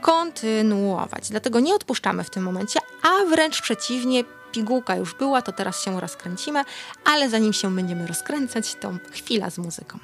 kontynuować. 0.00 1.28
Dlatego 1.28 1.60
nie 1.60 1.74
odpuszczamy 1.74 2.24
w 2.24 2.30
tym 2.30 2.42
momencie, 2.42 2.80
a 3.02 3.24
wręcz 3.30 3.62
przeciwnie, 3.62 4.24
pigułka 4.52 4.96
już 4.96 5.14
była, 5.14 5.42
to 5.42 5.52
teraz 5.52 5.84
się 5.84 6.00
rozkręcimy, 6.00 6.64
ale 7.04 7.30
zanim 7.30 7.52
się 7.52 7.74
będziemy 7.74 8.06
rozkręcać, 8.06 8.74
to 8.80 8.92
chwila 9.12 9.50
z 9.50 9.58
muzyką. 9.58 9.98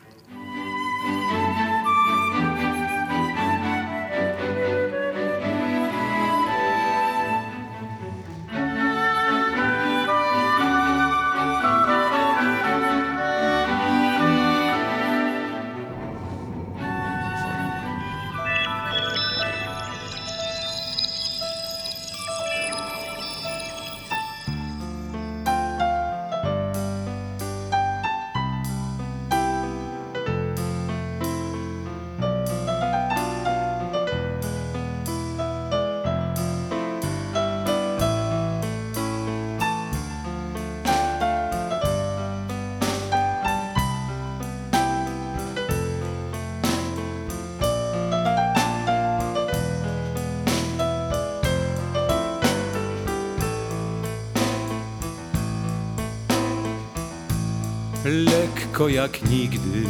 Lekko 58.15 58.89
jak 58.89 59.31
nigdy 59.31 59.85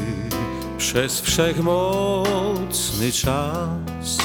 przez 0.79 1.21
wszechmocny 1.21 3.13
czas. 3.13 4.19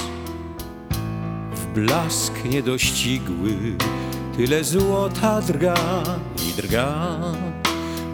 W 1.56 1.66
blask 1.66 2.34
niedościgły 2.46 3.56
tyle 4.38 4.64
złota 4.64 5.42
drga 5.42 6.04
i 6.50 6.54
drga. 6.62 7.18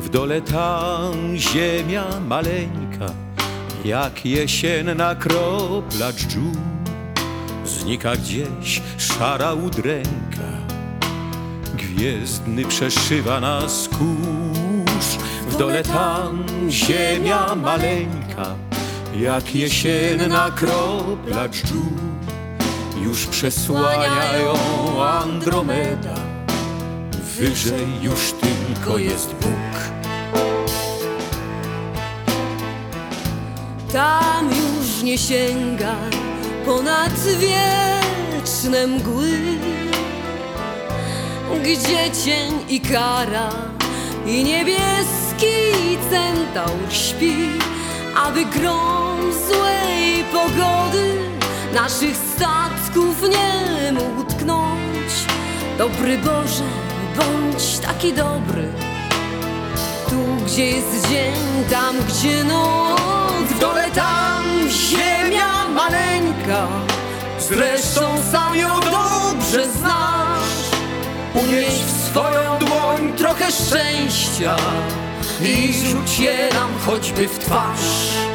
W 0.01 0.09
dole 0.09 0.41
tam 0.41 1.13
ziemia 1.35 2.05
maleńka, 2.27 3.13
jak 3.85 4.25
jesienna 4.25 5.15
kropla 5.15 6.13
dżdżu. 6.13 6.51
Znika 7.65 8.15
gdzieś 8.15 8.81
szara 8.97 9.53
udręka, 9.53 10.51
gwiezdny 11.77 12.65
przeszywa 12.65 13.39
nas 13.39 13.89
kurz. 13.89 14.64
Dole 15.57 15.83
tam 15.83 16.45
ziemia 16.69 17.55
maleńka, 17.55 18.55
jak 19.15 19.55
jesienna 19.55 20.51
kropla 20.51 21.49
dżdżu. 21.49 21.81
Już 23.03 23.25
przesłania 23.25 24.37
ją 24.37 24.53
Andromeda, 25.03 26.15
wyżej 27.37 27.87
już 28.01 28.33
tylko 28.33 28.97
jest 28.97 29.33
Bóg. 29.33 29.75
Tam 33.93 34.49
już 34.49 35.03
nie 35.03 35.17
sięga 35.17 35.95
ponad 36.65 37.19
wieczne 37.39 38.87
mgły, 38.87 39.39
gdzie 41.63 42.11
cień 42.25 42.53
i 42.69 42.81
kara 42.81 43.49
i 44.25 44.43
niebieski 44.43 45.24
centaur 46.09 46.91
śpi, 46.93 47.35
aby 48.15 48.45
grom 48.45 49.19
złej 49.47 50.23
pogody 50.31 51.15
naszych 51.73 52.17
statków 52.17 53.21
nie 53.29 53.91
mógł 53.91 54.23
tknąć. 54.23 55.11
Dobry 55.77 56.17
Boże, 56.17 56.63
bądź 57.15 57.79
taki 57.79 58.13
dobry. 58.13 58.67
Tu, 60.09 60.45
gdzie 60.45 60.65
jest 60.65 61.09
dzień, 61.09 61.65
tam, 61.71 61.95
gdzie 62.09 62.43
noc 62.43 63.01
W 63.49 63.59
dole 63.59 63.91
tam 63.91 64.43
ziemia 64.69 65.67
maleńka 65.75 66.67
Zresztą 67.39 68.01
sam 68.31 68.55
ją 68.55 68.79
dobrze 68.79 69.67
znasz 69.67 70.71
Unieś 71.33 71.73
w 71.73 72.07
swoją 72.09 72.59
dłoń 72.59 73.13
trochę 73.17 73.51
szczęścia 73.51 74.55
I 75.41 75.73
rzuć 75.73 76.19
je 76.19 76.49
nam 76.53 76.69
choćby 76.85 77.27
w 77.27 77.39
twarz 77.39 78.34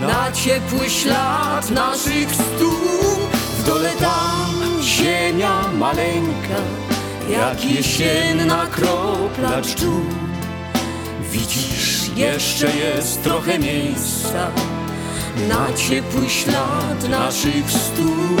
Na 0.00 0.32
ciepły 0.32 0.90
ślad 0.90 1.70
naszych 1.70 2.34
stóp 2.34 3.36
W 3.58 3.66
dole 3.66 3.90
tam 4.00 4.82
ziemia 4.82 5.62
maleńka. 5.78 6.60
Jak 7.30 7.64
jesienna 7.64 8.66
kropla 8.66 9.62
dżdżu 9.62 10.00
Widzisz, 11.32 12.10
jeszcze 12.16 12.76
jest 12.76 13.22
trochę 13.22 13.58
miejsca. 13.58 14.50
Na 15.48 15.76
ciepły 15.76 16.28
ślad 16.28 17.08
naszych 17.08 17.70
stóp. 17.70 18.40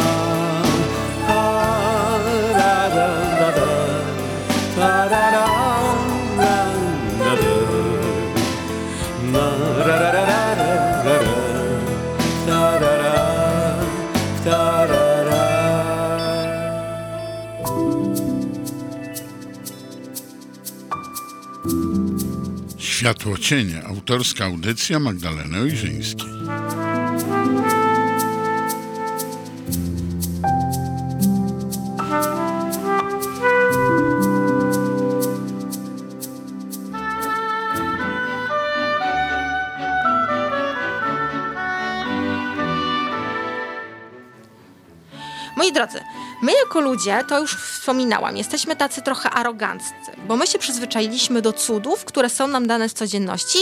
Światło 23.01 23.37
cienie. 23.37 23.83
Autorska 23.83 24.45
audycja 24.45 24.99
Magdaleny 24.99 25.59
Ojrzyńskiej. 25.59 26.40
Ludzie, 46.81 47.23
to 47.27 47.39
już 47.39 47.55
wspominałam, 47.55 48.37
jesteśmy 48.37 48.75
tacy 48.75 49.01
trochę 49.01 49.29
aroganccy, 49.29 49.93
bo 50.27 50.35
my 50.35 50.47
się 50.47 50.59
przyzwyczailiśmy 50.59 51.41
do 51.41 51.53
cudów, 51.53 52.05
które 52.05 52.29
są 52.29 52.47
nam 52.47 52.67
dane 52.67 52.89
z 52.89 52.93
codzienności 52.93 53.59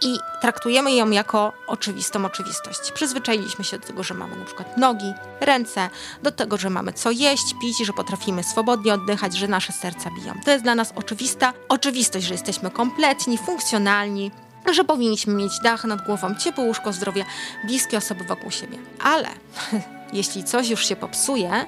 i 0.00 0.18
traktujemy 0.40 0.92
ją 0.92 1.10
jako 1.10 1.52
oczywistą 1.66 2.24
oczywistość. 2.24 2.92
Przyzwyczailiśmy 2.94 3.64
się 3.64 3.78
do 3.78 3.86
tego, 3.86 4.02
że 4.02 4.14
mamy 4.14 4.36
na 4.36 4.44
przykład 4.44 4.76
nogi, 4.76 5.14
ręce, 5.40 5.90
do 6.22 6.32
tego, 6.32 6.56
że 6.56 6.70
mamy 6.70 6.92
co 6.92 7.10
jeść, 7.10 7.54
pić, 7.60 7.86
że 7.86 7.92
potrafimy 7.92 8.44
swobodnie 8.44 8.94
oddychać, 8.94 9.36
że 9.36 9.48
nasze 9.48 9.72
serca 9.72 10.10
biją. 10.10 10.34
To 10.44 10.50
jest 10.50 10.64
dla 10.64 10.74
nas 10.74 10.92
oczywista 10.96 11.52
oczywistość, 11.68 12.26
że 12.26 12.34
jesteśmy 12.34 12.70
kompletni, 12.70 13.38
funkcjonalni, 13.38 14.30
że 14.72 14.84
powinniśmy 14.84 15.34
mieć 15.34 15.60
dach 15.60 15.84
nad 15.84 16.06
głową, 16.06 16.34
ciepłe 16.34 16.64
łóżko, 16.64 16.92
zdrowie, 16.92 17.24
bliskie 17.64 17.98
osoby 17.98 18.24
wokół 18.24 18.50
siebie. 18.50 18.78
Ale 19.00 19.28
jeśli 20.12 20.44
coś 20.44 20.68
już 20.68 20.86
się 20.86 20.96
popsuje, 20.96 21.64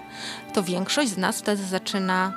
to 0.55 0.63
większość 0.63 1.11
z 1.11 1.17
nas 1.17 1.39
wtedy 1.39 1.65
zaczyna 1.65 2.33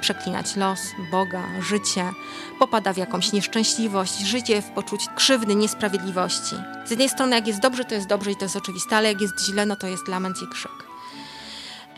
przeklinać 0.00 0.56
los, 0.56 0.80
Boga, 1.10 1.42
życie, 1.60 2.10
popada 2.58 2.92
w 2.92 2.96
jakąś 2.96 3.32
nieszczęśliwość, 3.32 4.18
życie 4.18 4.62
w 4.62 4.70
poczuciu 4.70 5.10
krzywdy, 5.16 5.54
niesprawiedliwości. 5.54 6.56
Z 6.86 6.90
jednej 6.90 7.08
strony, 7.08 7.36
jak 7.36 7.46
jest 7.46 7.60
dobrze, 7.60 7.84
to 7.84 7.94
jest 7.94 8.06
dobrze 8.06 8.30
i 8.32 8.36
to 8.36 8.44
jest 8.44 8.56
oczywiste, 8.56 8.96
ale 8.96 9.08
jak 9.08 9.20
jest 9.20 9.40
źle, 9.40 9.66
no 9.66 9.76
to 9.76 9.86
jest 9.86 10.08
lament 10.08 10.42
i 10.42 10.48
krzyk. 10.48 10.72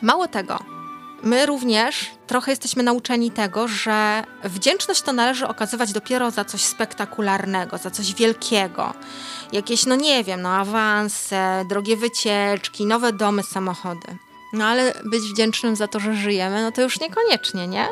Mało 0.02 0.28
tego, 0.28 0.75
my 1.22 1.46
również 1.46 2.10
trochę 2.26 2.52
jesteśmy 2.52 2.82
nauczeni 2.82 3.30
tego, 3.30 3.68
że 3.68 4.24
wdzięczność 4.44 5.02
to 5.02 5.12
należy 5.12 5.48
okazywać 5.48 5.92
dopiero 5.92 6.30
za 6.30 6.44
coś 6.44 6.60
spektakularnego, 6.60 7.78
za 7.78 7.90
coś 7.90 8.14
wielkiego. 8.14 8.94
Jakieś, 9.52 9.86
no 9.86 9.96
nie 9.96 10.24
wiem, 10.24 10.42
no 10.42 10.48
awanse, 10.48 11.64
drogie 11.68 11.96
wycieczki, 11.96 12.86
nowe 12.86 13.12
domy, 13.12 13.42
samochody. 13.42 14.16
No 14.52 14.64
ale 14.64 14.92
być 15.04 15.22
wdzięcznym 15.22 15.76
za 15.76 15.88
to, 15.88 16.00
że 16.00 16.14
żyjemy, 16.14 16.62
no 16.62 16.72
to 16.72 16.82
już 16.82 17.00
niekoniecznie, 17.00 17.68
nie? 17.68 17.88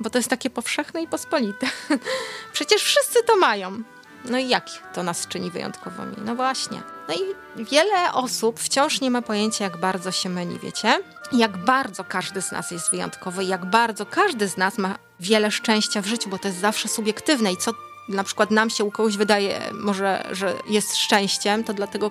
Bo 0.00 0.10
to 0.10 0.18
jest 0.18 0.30
takie 0.30 0.50
powszechne 0.50 1.02
i 1.02 1.08
pospolite. 1.08 1.66
Przecież 2.52 2.82
wszyscy 2.82 3.22
to 3.22 3.36
mają. 3.36 3.82
No 4.24 4.38
i 4.38 4.48
jak 4.48 4.66
to 4.94 5.02
nas 5.02 5.26
czyni 5.26 5.50
wyjątkowymi? 5.50 6.16
No 6.24 6.34
właśnie. 6.34 6.82
No 7.08 7.14
i 7.14 7.64
wiele 7.64 8.12
osób 8.12 8.60
wciąż 8.60 9.00
nie 9.00 9.10
ma 9.10 9.22
pojęcia, 9.22 9.64
jak 9.64 9.76
bardzo 9.76 10.12
się 10.12 10.28
myli, 10.28 10.58
wiecie? 10.58 10.98
Jak 11.32 11.56
bardzo 11.56 12.04
każdy 12.04 12.42
z 12.42 12.52
nas 12.52 12.70
jest 12.70 12.90
wyjątkowy, 12.90 13.44
jak 13.44 13.64
bardzo 13.64 14.06
każdy 14.06 14.48
z 14.48 14.56
nas 14.56 14.78
ma 14.78 14.98
wiele 15.20 15.50
szczęścia 15.50 16.02
w 16.02 16.06
życiu, 16.06 16.30
bo 16.30 16.38
to 16.38 16.48
jest 16.48 16.60
zawsze 16.60 16.88
subiektywne 16.88 17.52
i 17.52 17.56
co 17.56 17.72
na 18.08 18.24
przykład 18.24 18.50
nam 18.50 18.70
się 18.70 18.84
u 18.84 18.90
kogoś 18.90 19.16
wydaje 19.16 19.60
może, 19.72 20.28
że 20.30 20.54
jest 20.68 20.96
szczęściem, 20.96 21.64
to 21.64 21.74
dlatego 21.74 22.10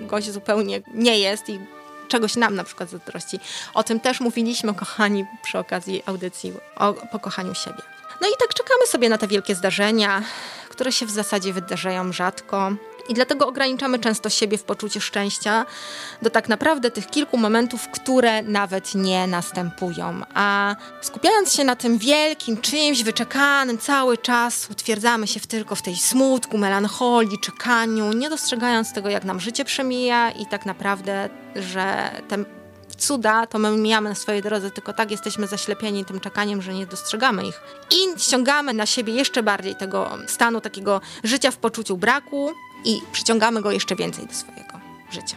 gość 0.00 0.30
zupełnie 0.30 0.82
nie 0.94 1.18
jest 1.18 1.48
i 1.48 1.60
czegoś 2.08 2.36
nam 2.36 2.54
na 2.54 2.64
przykład 2.64 2.90
zazdrości. 2.90 3.40
O 3.74 3.82
tym 3.82 4.00
też 4.00 4.20
mówiliśmy, 4.20 4.74
kochani, 4.74 5.26
przy 5.42 5.58
okazji 5.58 6.02
audycji 6.06 6.52
o 6.76 6.92
pokochaniu 6.92 7.54
siebie. 7.54 7.82
No 8.20 8.28
i 8.28 8.32
tak 8.38 8.54
czekamy 8.54 8.86
sobie 8.86 9.08
na 9.08 9.18
te 9.18 9.28
wielkie 9.28 9.54
zdarzenia, 9.54 10.22
które 10.68 10.92
się 10.92 11.06
w 11.06 11.10
zasadzie 11.10 11.52
wydarzają 11.52 12.12
rzadko. 12.12 12.72
I 13.08 13.14
dlatego 13.14 13.46
ograniczamy 13.46 13.98
często 13.98 14.30
siebie 14.30 14.58
w 14.58 14.64
poczuciu 14.64 15.00
szczęścia 15.00 15.66
do 16.22 16.30
tak 16.30 16.48
naprawdę 16.48 16.90
tych 16.90 17.06
kilku 17.06 17.38
momentów, 17.38 17.88
które 17.88 18.42
nawet 18.42 18.94
nie 18.94 19.26
następują. 19.26 20.20
A 20.34 20.76
skupiając 21.00 21.52
się 21.52 21.64
na 21.64 21.76
tym 21.76 21.98
wielkim 21.98 22.60
czymś 22.60 23.02
wyczekanym 23.02 23.78
cały 23.78 24.18
czas, 24.18 24.68
utwierdzamy 24.70 25.26
się 25.26 25.40
tylko 25.40 25.74
w 25.74 25.82
tej 25.82 25.96
smutku, 25.96 26.58
melancholii, 26.58 27.38
czekaniu, 27.40 28.12
nie 28.12 28.30
dostrzegając 28.30 28.92
tego, 28.92 29.08
jak 29.08 29.24
nam 29.24 29.40
życie 29.40 29.64
przemija 29.64 30.30
i 30.30 30.46
tak 30.46 30.66
naprawdę, 30.66 31.28
że 31.56 32.10
ten 32.28 32.44
cuda, 32.98 33.46
to 33.46 33.58
my 33.58 33.76
mijamy 33.76 34.08
na 34.08 34.14
swojej 34.14 34.42
drodze, 34.42 34.70
tylko 34.70 34.92
tak 34.92 35.10
jesteśmy 35.10 35.46
zaślepieni 35.46 36.04
tym 36.04 36.20
czekaniem, 36.20 36.62
że 36.62 36.74
nie 36.74 36.86
dostrzegamy 36.86 37.46
ich. 37.46 37.60
I 37.90 38.20
ściągamy 38.20 38.72
na 38.72 38.86
siebie 38.86 39.12
jeszcze 39.12 39.42
bardziej 39.42 39.76
tego 39.76 40.10
stanu 40.26 40.60
takiego 40.60 41.00
życia 41.24 41.50
w 41.50 41.56
poczuciu 41.56 41.96
braku 41.96 42.52
i 42.84 43.02
przyciągamy 43.12 43.62
go 43.62 43.72
jeszcze 43.72 43.96
więcej 43.96 44.26
do 44.26 44.34
swojego 44.34 44.80
życia. 45.10 45.36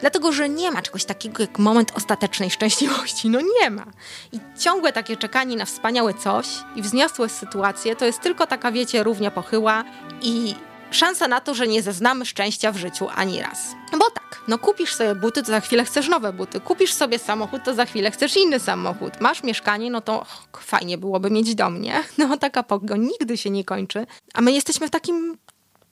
Dlatego, 0.00 0.32
że 0.32 0.48
nie 0.48 0.70
ma 0.70 0.82
czegoś 0.82 1.04
takiego 1.04 1.42
jak 1.42 1.58
moment 1.58 1.92
ostatecznej 1.94 2.50
szczęśliwości. 2.50 3.28
No 3.28 3.40
nie 3.60 3.70
ma. 3.70 3.86
I 4.32 4.40
ciągłe 4.58 4.92
takie 4.92 5.16
czekanie 5.16 5.56
na 5.56 5.64
wspaniałe 5.64 6.14
coś 6.14 6.46
i 6.76 6.82
wzniosłe 6.82 7.28
sytuacje 7.28 7.96
to 7.96 8.04
jest 8.04 8.20
tylko 8.20 8.46
taka, 8.46 8.72
wiecie, 8.72 9.02
równia 9.02 9.30
pochyła 9.30 9.84
i 10.22 10.54
szansa 10.90 11.28
na 11.28 11.40
to, 11.40 11.54
że 11.54 11.66
nie 11.66 11.82
zaznamy 11.82 12.26
szczęścia 12.26 12.72
w 12.72 12.76
życiu 12.76 13.08
ani 13.14 13.42
raz. 13.42 13.74
Bo 13.92 14.10
tak, 14.10 14.40
no 14.48 14.58
kupisz 14.58 14.94
sobie 14.94 15.14
buty, 15.14 15.42
to 15.42 15.46
za 15.46 15.60
chwilę 15.60 15.84
chcesz 15.84 16.08
nowe 16.08 16.32
buty. 16.32 16.60
Kupisz 16.60 16.92
sobie 16.92 17.18
samochód, 17.18 17.64
to 17.64 17.74
za 17.74 17.84
chwilę 17.84 18.10
chcesz 18.10 18.36
inny 18.36 18.60
samochód. 18.60 19.20
Masz 19.20 19.42
mieszkanie, 19.42 19.90
no 19.90 20.00
to 20.00 20.20
och, 20.20 20.62
fajnie 20.62 20.98
byłoby 20.98 21.30
mieć 21.30 21.54
dom, 21.54 21.82
nie? 21.82 22.04
No 22.18 22.36
taka 22.36 22.62
pogoń 22.62 23.00
nigdy 23.00 23.36
się 23.36 23.50
nie 23.50 23.64
kończy. 23.64 24.06
A 24.34 24.40
my 24.40 24.52
jesteśmy 24.52 24.88
w 24.88 24.90
takim 24.90 25.38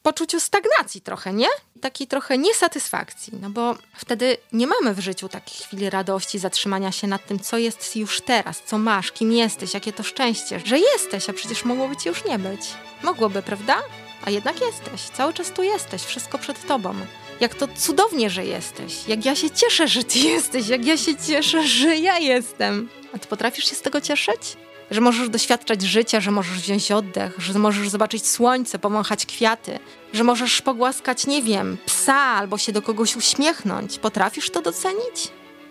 poczuciu 0.02 0.40
stagnacji 0.40 1.00
trochę, 1.00 1.32
nie? 1.32 1.48
Takiej 1.80 2.06
trochę 2.06 2.38
niesatysfakcji, 2.38 3.32
no 3.40 3.50
bo 3.50 3.76
wtedy 3.94 4.36
nie 4.52 4.66
mamy 4.66 4.94
w 4.94 5.00
życiu 5.00 5.28
takiej 5.28 5.66
chwili 5.66 5.90
radości, 5.90 6.38
zatrzymania 6.38 6.92
się 6.92 7.06
nad 7.06 7.26
tym, 7.26 7.40
co 7.40 7.58
jest 7.58 7.96
już 7.96 8.20
teraz, 8.20 8.62
co 8.66 8.78
masz, 8.78 9.12
kim 9.12 9.32
jesteś, 9.32 9.74
jakie 9.74 9.92
to 9.92 10.02
szczęście, 10.02 10.60
że 10.64 10.78
jesteś, 10.78 11.28
a 11.30 11.32
przecież 11.32 11.64
mogłoby 11.64 11.96
ci 11.96 12.08
już 12.08 12.24
nie 12.24 12.38
być. 12.38 12.60
Mogłoby, 13.02 13.42
prawda? 13.42 13.82
A 14.24 14.30
jednak 14.30 14.60
jesteś, 14.60 15.00
cały 15.00 15.32
czas 15.32 15.50
tu 15.50 15.62
jesteś, 15.62 16.02
wszystko 16.02 16.38
przed 16.38 16.66
tobą. 16.66 16.94
Jak 17.40 17.54
to 17.54 17.68
cudownie, 17.76 18.30
że 18.30 18.44
jesteś. 18.44 19.08
Jak 19.08 19.24
ja 19.24 19.36
się 19.36 19.50
cieszę, 19.50 19.88
że 19.88 20.04
ty 20.04 20.18
jesteś. 20.18 20.68
Jak 20.68 20.84
ja 20.84 20.96
się 20.96 21.16
cieszę, 21.16 21.68
że 21.68 21.96
ja 21.96 22.18
jestem. 22.18 22.88
A 23.14 23.18
ty 23.18 23.28
potrafisz 23.28 23.64
się 23.64 23.74
z 23.74 23.82
tego 23.82 24.00
cieszyć? 24.00 24.56
Że 24.92 25.00
możesz 25.00 25.28
doświadczać 25.28 25.82
życia, 25.82 26.20
że 26.20 26.30
możesz 26.30 26.58
wziąć 26.58 26.92
oddech, 26.92 27.34
że 27.38 27.58
możesz 27.58 27.88
zobaczyć 27.88 28.26
słońce, 28.26 28.78
powąchać 28.78 29.26
kwiaty, 29.26 29.78
że 30.12 30.24
możesz 30.24 30.62
pogłaskać, 30.62 31.26
nie 31.26 31.42
wiem, 31.42 31.78
psa 31.86 32.14
albo 32.14 32.58
się 32.58 32.72
do 32.72 32.82
kogoś 32.82 33.16
uśmiechnąć. 33.16 33.98
Potrafisz 33.98 34.50
to 34.50 34.62
docenić? 34.62 35.28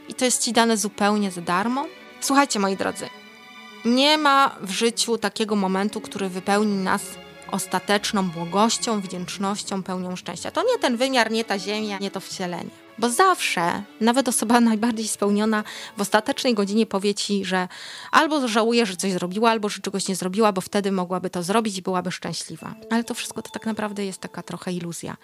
I 0.10 0.14
to 0.14 0.26
jest 0.26 0.44
ci 0.44 0.54
dane 0.54 0.78
zupełnie 0.78 1.32
za 1.32 1.42
darmo? 1.42 1.86
Słuchajcie, 2.22 2.60
moi 2.60 2.78
drodzy, 2.78 3.10
nie 3.86 4.18
ma 4.18 4.56
w 4.62 4.72
życiu 4.72 5.18
takiego 5.18 5.56
momentu, 5.56 6.02
który 6.02 6.30
wypełni 6.30 6.84
nas 6.84 7.02
ostateczną 7.52 8.30
błogością, 8.30 9.02
wdzięcznością, 9.02 9.84
pełnią 9.84 10.16
szczęścia. 10.16 10.52
To 10.52 10.64
nie 10.64 10.80
ten 10.80 10.98
wymiar, 10.98 11.32
nie 11.32 11.44
ta 11.44 11.60
ziemia, 11.60 11.98
nie 11.98 12.12
to 12.12 12.20
wcielenie. 12.20 12.81
Bo 12.98 13.10
zawsze, 13.10 13.84
nawet 14.02 14.28
osoba 14.28 14.60
najbardziej 14.72 15.08
spełniona 15.08 15.64
w 15.98 16.02
ostatecznej 16.02 16.54
godzinie 16.54 16.86
powie 16.86 17.16
ci, 17.16 17.46
że 17.46 17.68
albo 18.12 18.48
żałuje, 18.48 18.86
że 18.86 18.96
coś 18.96 19.12
zrobiła, 19.12 19.50
albo 19.50 19.70
że 19.70 19.82
czegoś 19.82 20.08
nie 20.08 20.16
zrobiła, 20.16 20.52
bo 20.52 20.62
wtedy 20.62 20.92
mogłaby 20.92 21.30
to 21.30 21.44
zrobić 21.44 21.78
i 21.78 21.82
byłaby 21.82 22.12
szczęśliwa. 22.12 22.76
Ale 22.90 23.04
to 23.04 23.14
wszystko 23.14 23.42
to 23.42 23.50
tak 23.50 23.66
naprawdę 23.66 24.06
jest 24.06 24.20
taka 24.20 24.44
trochę 24.44 24.74
iluzja. 24.74 25.18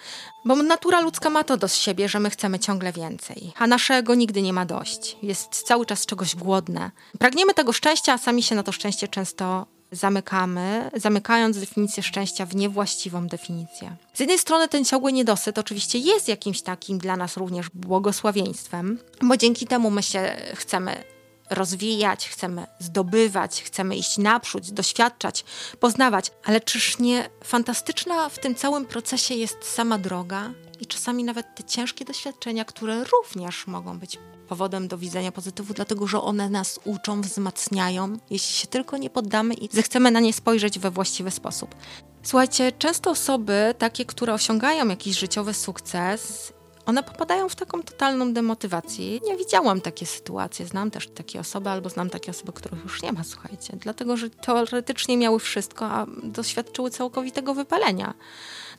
Bo 0.45 0.55
natura 0.55 1.01
ludzka 1.01 1.29
ma 1.29 1.43
to 1.43 1.57
do 1.57 1.67
siebie, 1.67 2.09
że 2.09 2.19
my 2.19 2.29
chcemy 2.29 2.59
ciągle 2.59 2.93
więcej, 2.93 3.53
a 3.57 3.67
naszego 3.67 4.15
nigdy 4.15 4.41
nie 4.41 4.53
ma 4.53 4.65
dość. 4.65 5.17
Jest 5.23 5.49
cały 5.49 5.85
czas 5.85 6.05
czegoś 6.05 6.35
głodne. 6.35 6.91
Pragniemy 7.19 7.53
tego 7.53 7.73
szczęścia, 7.73 8.13
a 8.13 8.17
sami 8.17 8.43
się 8.43 8.55
na 8.55 8.63
to 8.63 8.71
szczęście 8.71 9.07
często 9.07 9.76
zamykamy, 9.91 10.91
zamykając 10.93 11.59
definicję 11.59 12.03
szczęścia 12.03 12.45
w 12.45 12.55
niewłaściwą 12.55 13.27
definicję. 13.27 13.95
Z 14.13 14.19
jednej 14.19 14.39
strony 14.39 14.67
ten 14.67 14.85
ciągły 14.85 15.13
niedosyt 15.13 15.57
oczywiście 15.57 15.97
jest 15.97 16.27
jakimś 16.27 16.61
takim 16.61 16.97
dla 16.97 17.17
nas 17.17 17.37
również 17.37 17.69
błogosławieństwem, 17.73 18.99
bo 19.21 19.37
dzięki 19.37 19.67
temu 19.67 19.89
my 19.89 20.03
się 20.03 20.35
chcemy 20.53 21.03
rozwijać, 21.49 22.29
chcemy 22.29 22.67
zdobywać, 22.79 23.63
chcemy 23.63 23.95
iść 23.95 24.17
naprzód, 24.17 24.71
doświadczać, 24.71 25.45
poznawać, 25.79 26.31
ale 26.43 26.61
czyż 26.61 26.99
nie 26.99 27.29
fantastyczna 27.43 28.29
w 28.29 28.39
tym 28.39 28.55
całym 28.55 28.85
procesie 28.85 29.35
jest 29.35 29.57
sama 29.63 29.97
droga 29.97 30.51
i 30.79 30.85
czasami 30.85 31.23
nawet 31.23 31.55
te 31.55 31.63
ciężkie 31.63 32.05
doświadczenia, 32.05 32.65
które 32.65 33.03
również 33.03 33.67
mogą 33.67 33.99
być 33.99 34.19
powodem 34.47 34.87
do 34.87 34.97
widzenia 34.97 35.31
pozytywu, 35.31 35.73
dlatego 35.73 36.07
że 36.07 36.21
one 36.21 36.49
nas 36.49 36.79
uczą, 36.85 37.21
wzmacniają, 37.21 38.17
jeśli 38.29 38.55
się 38.55 38.67
tylko 38.67 38.97
nie 38.97 39.09
poddamy 39.09 39.53
i 39.53 39.69
zechcemy 39.71 40.11
na 40.11 40.19
nie 40.19 40.33
spojrzeć 40.33 40.79
we 40.79 40.91
właściwy 40.91 41.31
sposób. 41.31 41.75
Słuchajcie, 42.23 42.71
często 42.71 43.11
osoby, 43.11 43.75
takie, 43.77 44.05
które 44.05 44.33
osiągają 44.33 44.87
jakiś 44.87 45.19
życiowy 45.19 45.53
sukces, 45.53 46.53
one 46.87 47.03
popadają 47.03 47.49
w 47.49 47.55
taką 47.55 47.83
totalną 47.83 48.33
demotywację. 48.33 49.19
Nie 49.19 49.37
widziałam 49.37 49.81
takie 49.81 50.05
sytuacje. 50.05 50.65
Znam 50.65 50.91
też 50.91 51.07
takie 51.07 51.39
osoby, 51.39 51.69
albo 51.69 51.89
znam 51.89 52.09
takie 52.09 52.31
osoby, 52.31 52.53
których 52.53 52.83
już 52.83 53.01
nie 53.01 53.11
ma, 53.11 53.23
słuchajcie, 53.23 53.77
dlatego 53.79 54.17
że 54.17 54.29
teoretycznie 54.29 55.17
miały 55.17 55.39
wszystko, 55.39 55.85
a 55.85 56.05
doświadczyły 56.23 56.89
całkowitego 56.89 57.53
wypalenia 57.53 58.13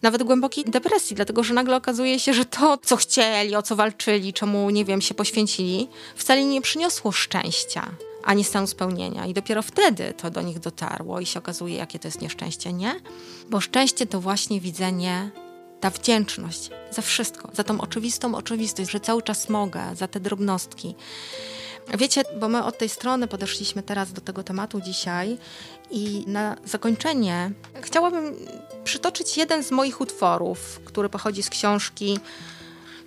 nawet 0.03 0.23
głębokiej 0.23 0.65
depresji, 0.65 1.17
dlatego 1.17 1.45
że 1.45 1.55
nagle 1.55 1.77
okazuje 1.77 2.19
się, 2.19 2.35
że 2.35 2.45
to, 2.45 2.79
co 2.83 2.97
chcieli, 2.97 3.57
o 3.57 3.63
co 3.63 3.77
walczyli, 3.77 4.33
czemu, 4.33 4.71
nie 4.71 4.85
wiem, 4.85 5.01
się 5.01 5.15
poświęcili, 5.15 5.89
wcale 6.17 6.45
nie 6.45 6.61
przyniosło 6.61 7.13
szczęścia 7.13 7.91
ani 8.25 8.45
stanu 8.45 8.67
spełnienia. 8.67 9.27
I 9.27 9.35
dopiero 9.35 9.63
wtedy 9.63 10.15
to 10.17 10.31
do 10.31 10.43
nich 10.43 10.59
dotarło 10.59 11.21
i 11.21 11.27
się 11.27 11.39
okazuje, 11.39 11.77
jakie 11.77 11.99
to 11.99 12.09
jest 12.09 12.21
nieszczęście, 12.21 12.73
nie? 12.73 13.01
Bo 13.51 13.61
szczęście 13.61 14.07
to 14.07 14.21
właśnie 14.21 14.61
widzenie, 14.61 15.31
ta 15.81 15.91
wdzięczność 15.91 16.71
za 16.91 17.03
wszystko, 17.03 17.51
za 17.53 17.65
tą 17.65 17.81
oczywistą 17.81 18.35
oczywistość, 18.35 18.91
że 18.91 19.01
cały 19.01 19.23
czas 19.23 19.49
mogę, 19.49 19.83
za 19.95 20.09
te 20.09 20.21
drobnostki. 20.21 20.95
Wiecie, 21.97 22.23
bo 22.41 22.49
my 22.49 22.65
od 22.65 22.79
tej 22.79 22.89
strony 22.89 23.29
podeszliśmy 23.29 23.83
teraz 23.83 24.13
do 24.13 24.21
tego 24.21 24.43
tematu 24.43 24.81
dzisiaj 24.81 25.39
i 25.91 26.25
na 26.27 26.57
zakończenie 26.65 27.51
chciałabym 27.81 28.35
przytoczyć 28.85 29.37
jeden 29.37 29.63
z 29.63 29.71
moich 29.71 30.01
utworów, 30.01 30.81
który 30.85 31.09
pochodzi 31.09 31.43
z 31.43 31.51
książki 31.51 32.19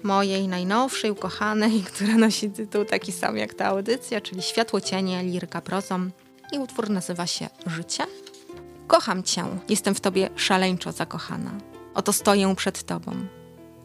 mojej 0.03 0.47
najnowszej, 0.47 1.11
ukochanej, 1.11 1.81
która 1.93 2.17
nosi 2.17 2.49
tytuł 2.49 2.85
taki 2.85 3.11
sam 3.11 3.37
jak 3.37 3.53
ta 3.53 3.65
audycja, 3.65 4.21
czyli 4.21 4.41
Światło 4.41 4.81
cienie, 4.81 5.23
liryka 5.23 5.61
prozą. 5.61 6.09
I 6.51 6.59
utwór 6.59 6.89
nazywa 6.89 7.27
się 7.27 7.49
Życie. 7.65 8.03
Kocham 8.87 9.23
cię, 9.23 9.43
jestem 9.69 9.95
w 9.95 10.01
tobie 10.01 10.29
szaleńczo 10.35 10.91
zakochana. 10.91 11.51
Oto 11.93 12.13
stoję 12.13 12.55
przed 12.55 12.83
tobą. 12.83 13.11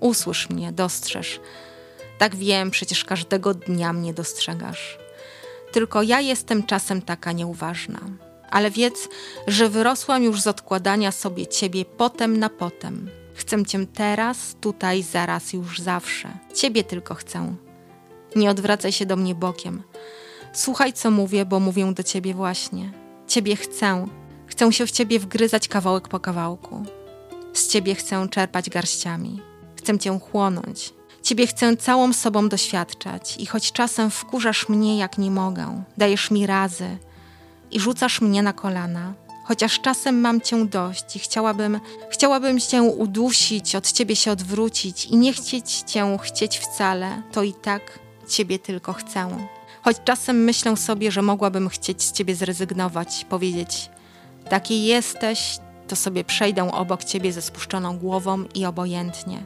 Usłysz 0.00 0.50
mnie, 0.50 0.72
dostrzeż. 0.72 1.40
Tak 2.18 2.36
wiem, 2.36 2.70
przecież 2.70 3.04
każdego 3.04 3.54
dnia 3.54 3.92
mnie 3.92 4.14
dostrzegasz. 4.14 4.98
Tylko 5.72 6.02
ja 6.02 6.20
jestem 6.20 6.66
czasem 6.66 7.02
taka 7.02 7.32
nieuważna 7.32 8.00
ale 8.50 8.70
wiedz, 8.70 9.08
że 9.46 9.68
wyrosłam 9.68 10.22
już 10.22 10.40
z 10.40 10.46
odkładania 10.46 11.12
sobie 11.12 11.46
ciebie 11.46 11.84
potem 11.84 12.36
na 12.36 12.48
potem. 12.48 13.10
Chcę 13.34 13.64
cię 13.64 13.86
teraz, 13.86 14.56
tutaj, 14.60 15.02
zaraz, 15.02 15.52
już 15.52 15.78
zawsze. 15.78 16.28
Ciebie 16.54 16.84
tylko 16.84 17.14
chcę. 17.14 17.54
Nie 18.36 18.50
odwracaj 18.50 18.92
się 18.92 19.06
do 19.06 19.16
mnie 19.16 19.34
bokiem. 19.34 19.82
Słuchaj, 20.52 20.92
co 20.92 21.10
mówię, 21.10 21.44
bo 21.44 21.60
mówię 21.60 21.92
do 21.94 22.02
ciebie 22.02 22.34
właśnie. 22.34 22.92
Ciebie 23.26 23.56
chcę. 23.56 24.06
Chcę 24.46 24.72
się 24.72 24.86
w 24.86 24.90
ciebie 24.90 25.18
wgryzać 25.18 25.68
kawałek 25.68 26.08
po 26.08 26.20
kawałku. 26.20 26.84
Z 27.52 27.68
ciebie 27.68 27.94
chcę 27.94 28.28
czerpać 28.28 28.70
garściami. 28.70 29.42
Chcę 29.76 29.98
cię 29.98 30.18
chłonąć. 30.18 30.94
Ciebie 31.26 31.46
chcę 31.46 31.76
całą 31.76 32.12
sobą 32.12 32.48
doświadczać 32.48 33.36
i 33.36 33.46
choć 33.46 33.72
czasem 33.72 34.10
wkurzasz 34.10 34.68
mnie 34.68 34.98
jak 34.98 35.18
nie 35.18 35.30
mogę, 35.30 35.82
dajesz 35.96 36.30
mi 36.30 36.46
razy, 36.46 36.98
i 37.70 37.80
rzucasz 37.80 38.20
mnie 38.20 38.42
na 38.42 38.52
kolana. 38.52 39.14
Chociaż 39.44 39.80
czasem 39.80 40.20
mam 40.20 40.40
cię 40.40 40.66
dość 40.66 41.16
i 41.16 41.18
chciałabym, 41.18 41.80
chciałabym 42.10 42.60
cię 42.60 42.82
udusić, 42.82 43.74
od 43.74 43.92
ciebie 43.92 44.16
się 44.16 44.32
odwrócić 44.32 45.06
i 45.06 45.16
nie 45.16 45.32
chcieć 45.32 45.82
cię 45.86 46.18
chcieć 46.22 46.58
wcale, 46.58 47.22
to 47.32 47.42
i 47.42 47.52
tak 47.52 47.98
ciebie 48.28 48.58
tylko 48.58 48.92
chcę. 48.92 49.48
Choć 49.82 49.96
czasem 50.04 50.44
myślę 50.44 50.76
sobie, 50.76 51.10
że 51.10 51.22
mogłabym 51.22 51.68
chcieć 51.68 52.02
z 52.02 52.12
ciebie 52.12 52.34
zrezygnować, 52.34 53.26
powiedzieć: 53.28 53.90
Taki 54.48 54.84
jesteś, 54.84 55.58
to 55.88 55.96
sobie 55.96 56.24
przejdę 56.24 56.72
obok 56.72 57.04
ciebie 57.04 57.32
ze 57.32 57.42
spuszczoną 57.42 57.98
głową 57.98 58.44
i 58.54 58.64
obojętnie. 58.66 59.42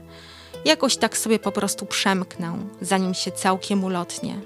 Jakoś 0.64 0.96
tak 0.96 1.18
sobie 1.18 1.38
po 1.38 1.52
prostu 1.52 1.86
przemknę, 1.86 2.58
zanim 2.80 3.14
się 3.14 3.30
całkiem 3.30 3.84
ulotnie. 3.84 4.40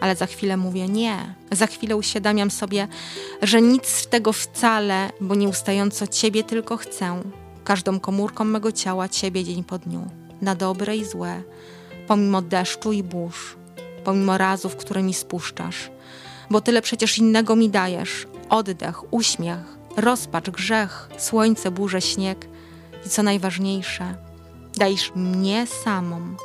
Ale 0.00 0.16
za 0.16 0.26
chwilę 0.26 0.56
mówię 0.56 0.88
nie. 0.88 1.34
Za 1.52 1.66
chwilę 1.66 1.96
uświadamiam 1.96 2.50
sobie, 2.50 2.88
że 3.42 3.62
nic 3.62 3.86
z 3.86 4.06
tego 4.06 4.32
wcale, 4.32 5.10
bo 5.20 5.34
nieustająco 5.34 6.06
ciebie 6.06 6.44
tylko 6.44 6.76
chcę. 6.76 7.22
Każdą 7.64 8.00
komórką 8.00 8.44
mego 8.44 8.72
ciała 8.72 9.08
ciebie 9.08 9.44
dzień 9.44 9.64
po 9.64 9.78
dniu. 9.78 10.06
Na 10.42 10.54
dobre 10.54 10.96
i 10.96 11.04
złe. 11.04 11.42
Pomimo 12.06 12.42
deszczu 12.42 12.92
i 12.92 13.02
burz. 13.02 13.56
Pomimo 14.04 14.38
razów, 14.38 14.76
które 14.76 15.02
mi 15.02 15.14
spuszczasz. 15.14 15.90
Bo 16.50 16.60
tyle 16.60 16.82
przecież 16.82 17.18
innego 17.18 17.56
mi 17.56 17.70
dajesz. 17.70 18.26
Oddech, 18.48 19.12
uśmiech, 19.12 19.78
rozpacz, 19.96 20.50
grzech, 20.50 21.08
słońce, 21.18 21.70
burze, 21.70 22.00
śnieg. 22.00 22.48
I 23.06 23.08
co 23.08 23.22
najważniejsze, 23.22 24.14
dajesz 24.76 25.12
mnie 25.14 25.66
samą. 25.66 26.36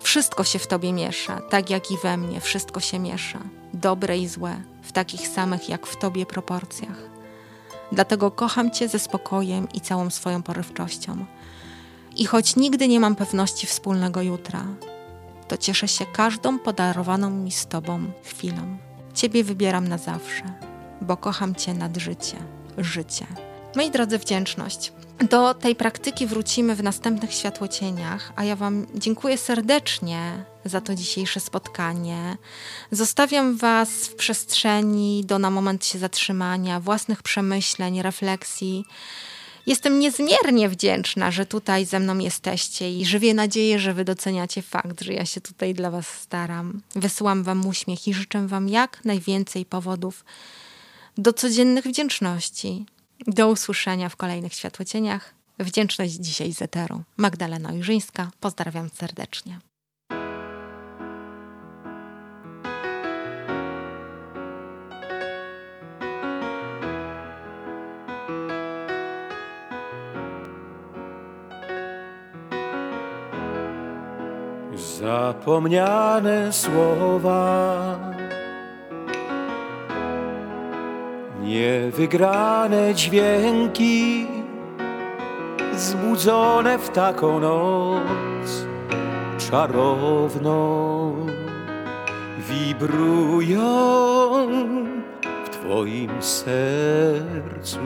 Wszystko 0.00 0.44
się 0.44 0.58
w 0.58 0.66
tobie 0.66 0.92
miesza, 0.92 1.40
tak 1.40 1.70
jak 1.70 1.90
i 1.90 1.98
we 2.02 2.16
mnie, 2.16 2.40
wszystko 2.40 2.80
się 2.80 2.98
miesza. 2.98 3.38
Dobre 3.74 4.18
i 4.18 4.28
złe, 4.28 4.56
w 4.82 4.92
takich 4.92 5.28
samych 5.28 5.68
jak 5.68 5.86
w 5.86 5.96
tobie 5.96 6.26
proporcjach. 6.26 6.98
Dlatego 7.92 8.30
kocham 8.30 8.70
cię 8.70 8.88
ze 8.88 8.98
spokojem 8.98 9.68
i 9.74 9.80
całą 9.80 10.10
swoją 10.10 10.42
porywczością. 10.42 11.24
I 12.16 12.26
choć 12.26 12.56
nigdy 12.56 12.88
nie 12.88 13.00
mam 13.00 13.16
pewności 13.16 13.66
wspólnego 13.66 14.22
jutra, 14.22 14.64
to 15.48 15.56
cieszę 15.56 15.88
się 15.88 16.06
każdą 16.06 16.58
podarowaną 16.58 17.30
mi 17.30 17.52
z 17.52 17.66
tobą 17.66 18.12
chwilą. 18.24 18.76
Ciebie 19.14 19.44
wybieram 19.44 19.88
na 19.88 19.98
zawsze, 19.98 20.42
bo 21.00 21.16
kocham 21.16 21.54
cię 21.54 21.74
nad 21.74 21.96
życie, 21.96 22.36
życie. 22.78 23.26
Moi 23.76 23.90
drodzy, 23.90 24.18
wdzięczność. 24.18 24.92
Do 25.30 25.54
tej 25.54 25.74
praktyki 25.74 26.26
wrócimy 26.26 26.74
w 26.74 26.82
następnych 26.82 27.34
światłocieniach, 27.34 28.32
a 28.36 28.44
ja 28.44 28.56
Wam 28.56 28.86
dziękuję 28.94 29.38
serdecznie 29.38 30.44
za 30.64 30.80
to 30.80 30.94
dzisiejsze 30.94 31.40
spotkanie. 31.40 32.36
Zostawiam 32.90 33.56
Was 33.56 33.88
w 33.90 34.14
przestrzeni 34.14 35.24
do 35.24 35.38
na 35.38 35.50
moment 35.50 35.86
się 35.86 35.98
zatrzymania, 35.98 36.80
własnych 36.80 37.22
przemyśleń, 37.22 38.02
refleksji. 38.02 38.84
Jestem 39.66 39.98
niezmiernie 39.98 40.68
wdzięczna, 40.68 41.30
że 41.30 41.46
tutaj 41.46 41.84
ze 41.84 42.00
mną 42.00 42.18
jesteście 42.18 42.92
i 42.92 43.04
żywię 43.04 43.34
nadzieję, 43.34 43.78
że 43.78 43.94
Wy 43.94 44.04
doceniacie 44.04 44.62
fakt, 44.62 45.00
że 45.00 45.12
ja 45.12 45.26
się 45.26 45.40
tutaj 45.40 45.74
dla 45.74 45.90
Was 45.90 46.06
staram. 46.08 46.82
Wysyłam 46.94 47.42
Wam 47.42 47.66
uśmiech 47.66 48.08
i 48.08 48.14
życzę 48.14 48.46
Wam 48.46 48.68
jak 48.68 49.04
najwięcej 49.04 49.64
powodów 49.64 50.24
do 51.18 51.32
codziennych 51.32 51.84
wdzięczności. 51.84 52.86
Do 53.26 53.48
usłyszenia 53.48 54.08
w 54.08 54.16
kolejnych 54.16 54.54
światłocieniach. 54.54 55.34
Wdzięczność 55.58 56.12
dzisiaj 56.12 56.52
z 56.52 56.62
Eteru. 56.62 57.02
Magdalena 57.16 57.72
Ujrzyńska. 57.72 58.30
Pozdrawiam 58.40 58.88
serdecznie. 58.90 59.58
Zapomniane 75.00 76.52
słowa, 76.52 77.98
niewygrane 81.46 82.94
dźwięki, 82.94 84.26
zbudzone 85.74 86.78
w 86.78 86.88
taką 86.88 87.40
noc 87.40 88.66
czarowną, 89.50 91.12
wibrują 92.38 93.66
w 95.44 95.48
Twoim 95.48 96.22
sercu. 96.22 97.78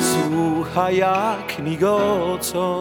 Słuchaj, 0.00 0.96
jak 0.96 1.58
migocą. 1.58 2.80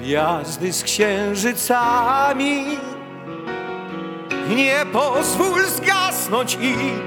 gwiazdy 0.00 0.72
z 0.72 0.82
księżycami. 0.82 2.64
Nie 4.48 4.86
pozwól 4.92 5.66
zgasnąć 5.66 6.54
im, 6.54 7.00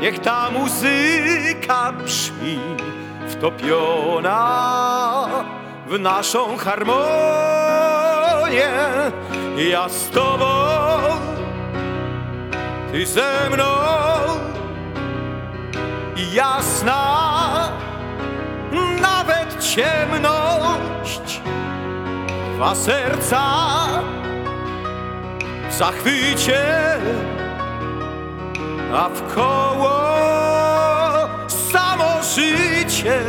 niech 0.00 0.18
ta 0.18 0.50
muzyka 0.50 1.92
brzmi, 1.92 2.60
wtopiona 3.28 4.38
w 5.86 5.98
naszą 5.98 6.56
harmonię. 6.56 6.96
Ja 9.70 9.88
z 9.88 10.10
tobą, 10.10 10.46
ty 12.92 13.06
ze 13.06 13.50
mną, 13.50 13.64
jasna, 16.32 17.72
nawet 19.00 19.64
ciemność 19.64 21.40
dwa 22.54 22.74
serca 22.74 23.42
zachwycie, 25.78 26.64
a 28.94 29.08
w 29.08 29.34
koło 29.34 30.00
samo 31.48 32.22
życie. 32.34 33.20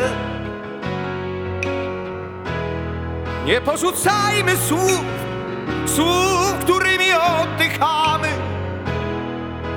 Nie 3.45 3.62
porzucajmy 3.62 4.57
słów, 4.67 5.05
słów, 5.86 6.55
którymi 6.62 7.05
oddychamy. 7.13 8.27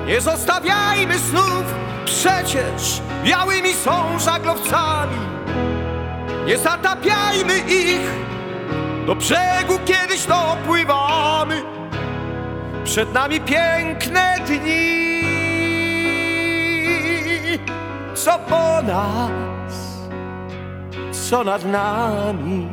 Nie 0.05 0.21
zostawiajmy 0.21 1.19
snów, 1.19 1.63
przecież 2.05 3.01
białymi 3.23 3.73
są 3.73 4.19
żaglowcami. 4.19 5.17
Nie 6.45 6.57
zatapiajmy 6.57 7.57
ich 7.57 8.11
do 9.05 9.15
brzegu 9.15 9.79
kiedyś 9.85 10.25
dopływamy. 10.25 11.80
Przed 12.83 13.13
nami 13.13 13.41
piękne 13.41 14.37
dni, 14.47 15.11
co 18.13 18.39
po 18.39 18.81
nas, 18.81 19.73
co 21.29 21.43
nad 21.43 21.65
nami. 21.65 22.67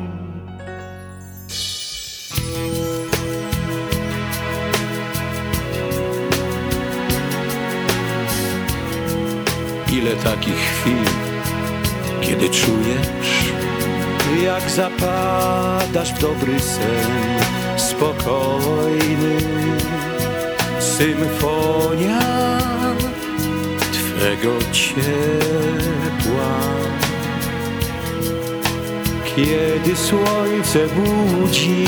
Ile 9.91 10.15
takich 10.15 10.59
chwil, 10.59 11.05
kiedy 12.21 12.49
czujesz, 12.49 13.53
jak 14.43 14.69
zapadasz 14.69 16.13
w 16.13 16.19
dobry 16.21 16.59
sen, 16.59 17.58
spokojny, 17.79 19.37
symfonia 20.79 22.19
Twego 23.91 24.51
ciepła. 24.71 26.55
Kiedy 29.35 29.95
słońce 29.95 30.79
budzi 30.87 31.85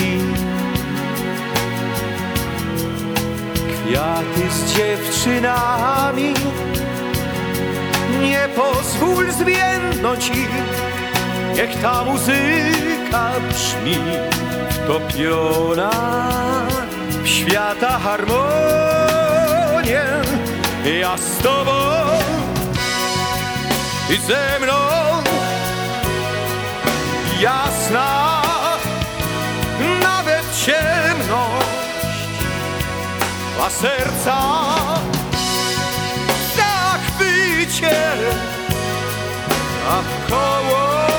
kwiaty 3.68 4.50
z 4.52 4.74
dziewczynami, 4.74 6.34
nie 8.22 8.50
pozwól 8.56 9.32
zwiędnąć 9.32 10.30
ich. 10.30 10.52
Niech 11.56 11.82
ta 11.82 12.04
muzyka 12.04 13.32
brzmi 13.50 13.98
wtopiona 14.84 15.92
w 17.24 17.28
świata 17.28 18.00
harmonię. 18.00 18.42
Ja 21.00 21.18
z 21.18 21.38
tobą 21.38 21.72
i 24.10 24.18
ze 24.18 24.60
mną 24.60 24.74
jasna, 27.40 28.42
nawet 30.02 30.44
ciemność, 30.66 32.28
a 33.66 33.70
serca 33.70 34.38
zachwycie, 36.56 37.98
a 39.90 40.02
w 40.02 40.30
koło 40.30 41.11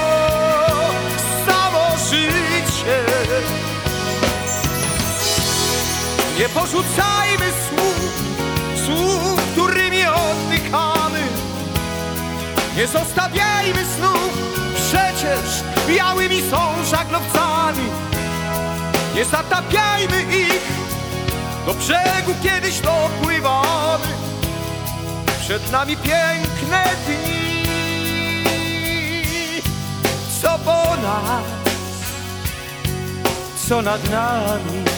Nie 6.42 6.48
porzucajmy 6.48 7.46
słów, 7.68 8.22
słów, 8.87 9.40
którymi 9.52 10.05
oddychamy. 10.07 11.20
Nie 12.76 12.87
zostawiajmy 12.87 13.85
snów, 13.96 14.31
przecież 14.74 15.62
białymi 15.88 16.42
są 16.50 16.85
żaglowcami. 16.85 17.88
Nie 19.14 19.24
zatapiajmy 19.24 20.22
ich, 20.22 20.62
do 21.66 21.74
brzegu 21.74 22.35
kiedyś 22.42 22.81
dopływamy. 22.81 24.07
Przed 25.40 25.72
nami 25.72 25.96
piękne 25.96 26.85
dni, 27.07 27.62
co 30.42 30.59
po 30.59 30.96
nas, 30.96 31.44
co 33.68 33.83
nad 33.83 34.11
nami. 34.11 34.91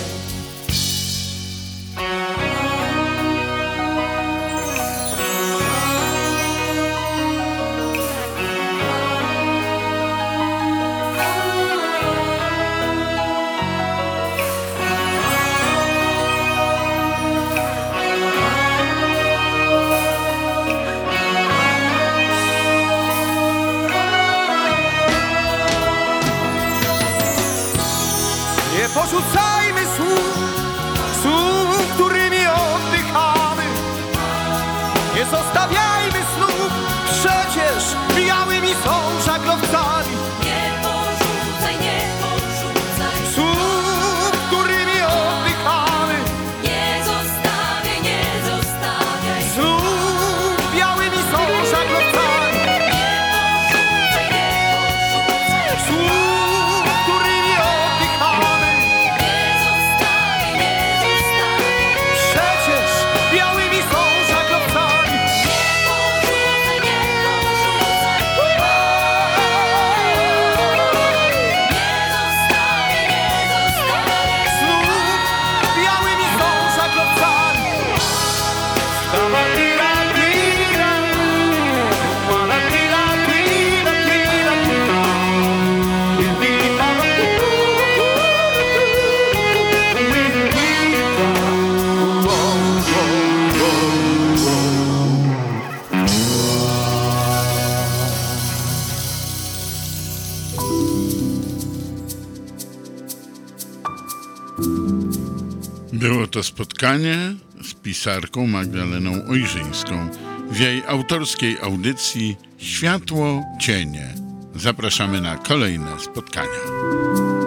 Spotkanie 106.44 107.34
z 107.62 107.74
pisarką 107.74 108.46
Magdaleną 108.46 109.26
Ojrzyńską 109.28 110.08
w 110.50 110.58
jej 110.60 110.82
autorskiej 110.86 111.58
audycji 111.62 112.36
Światło 112.58 113.42
Cienie. 113.60 114.14
Zapraszamy 114.54 115.20
na 115.20 115.36
kolejne 115.36 116.00
spotkania. 116.00 117.43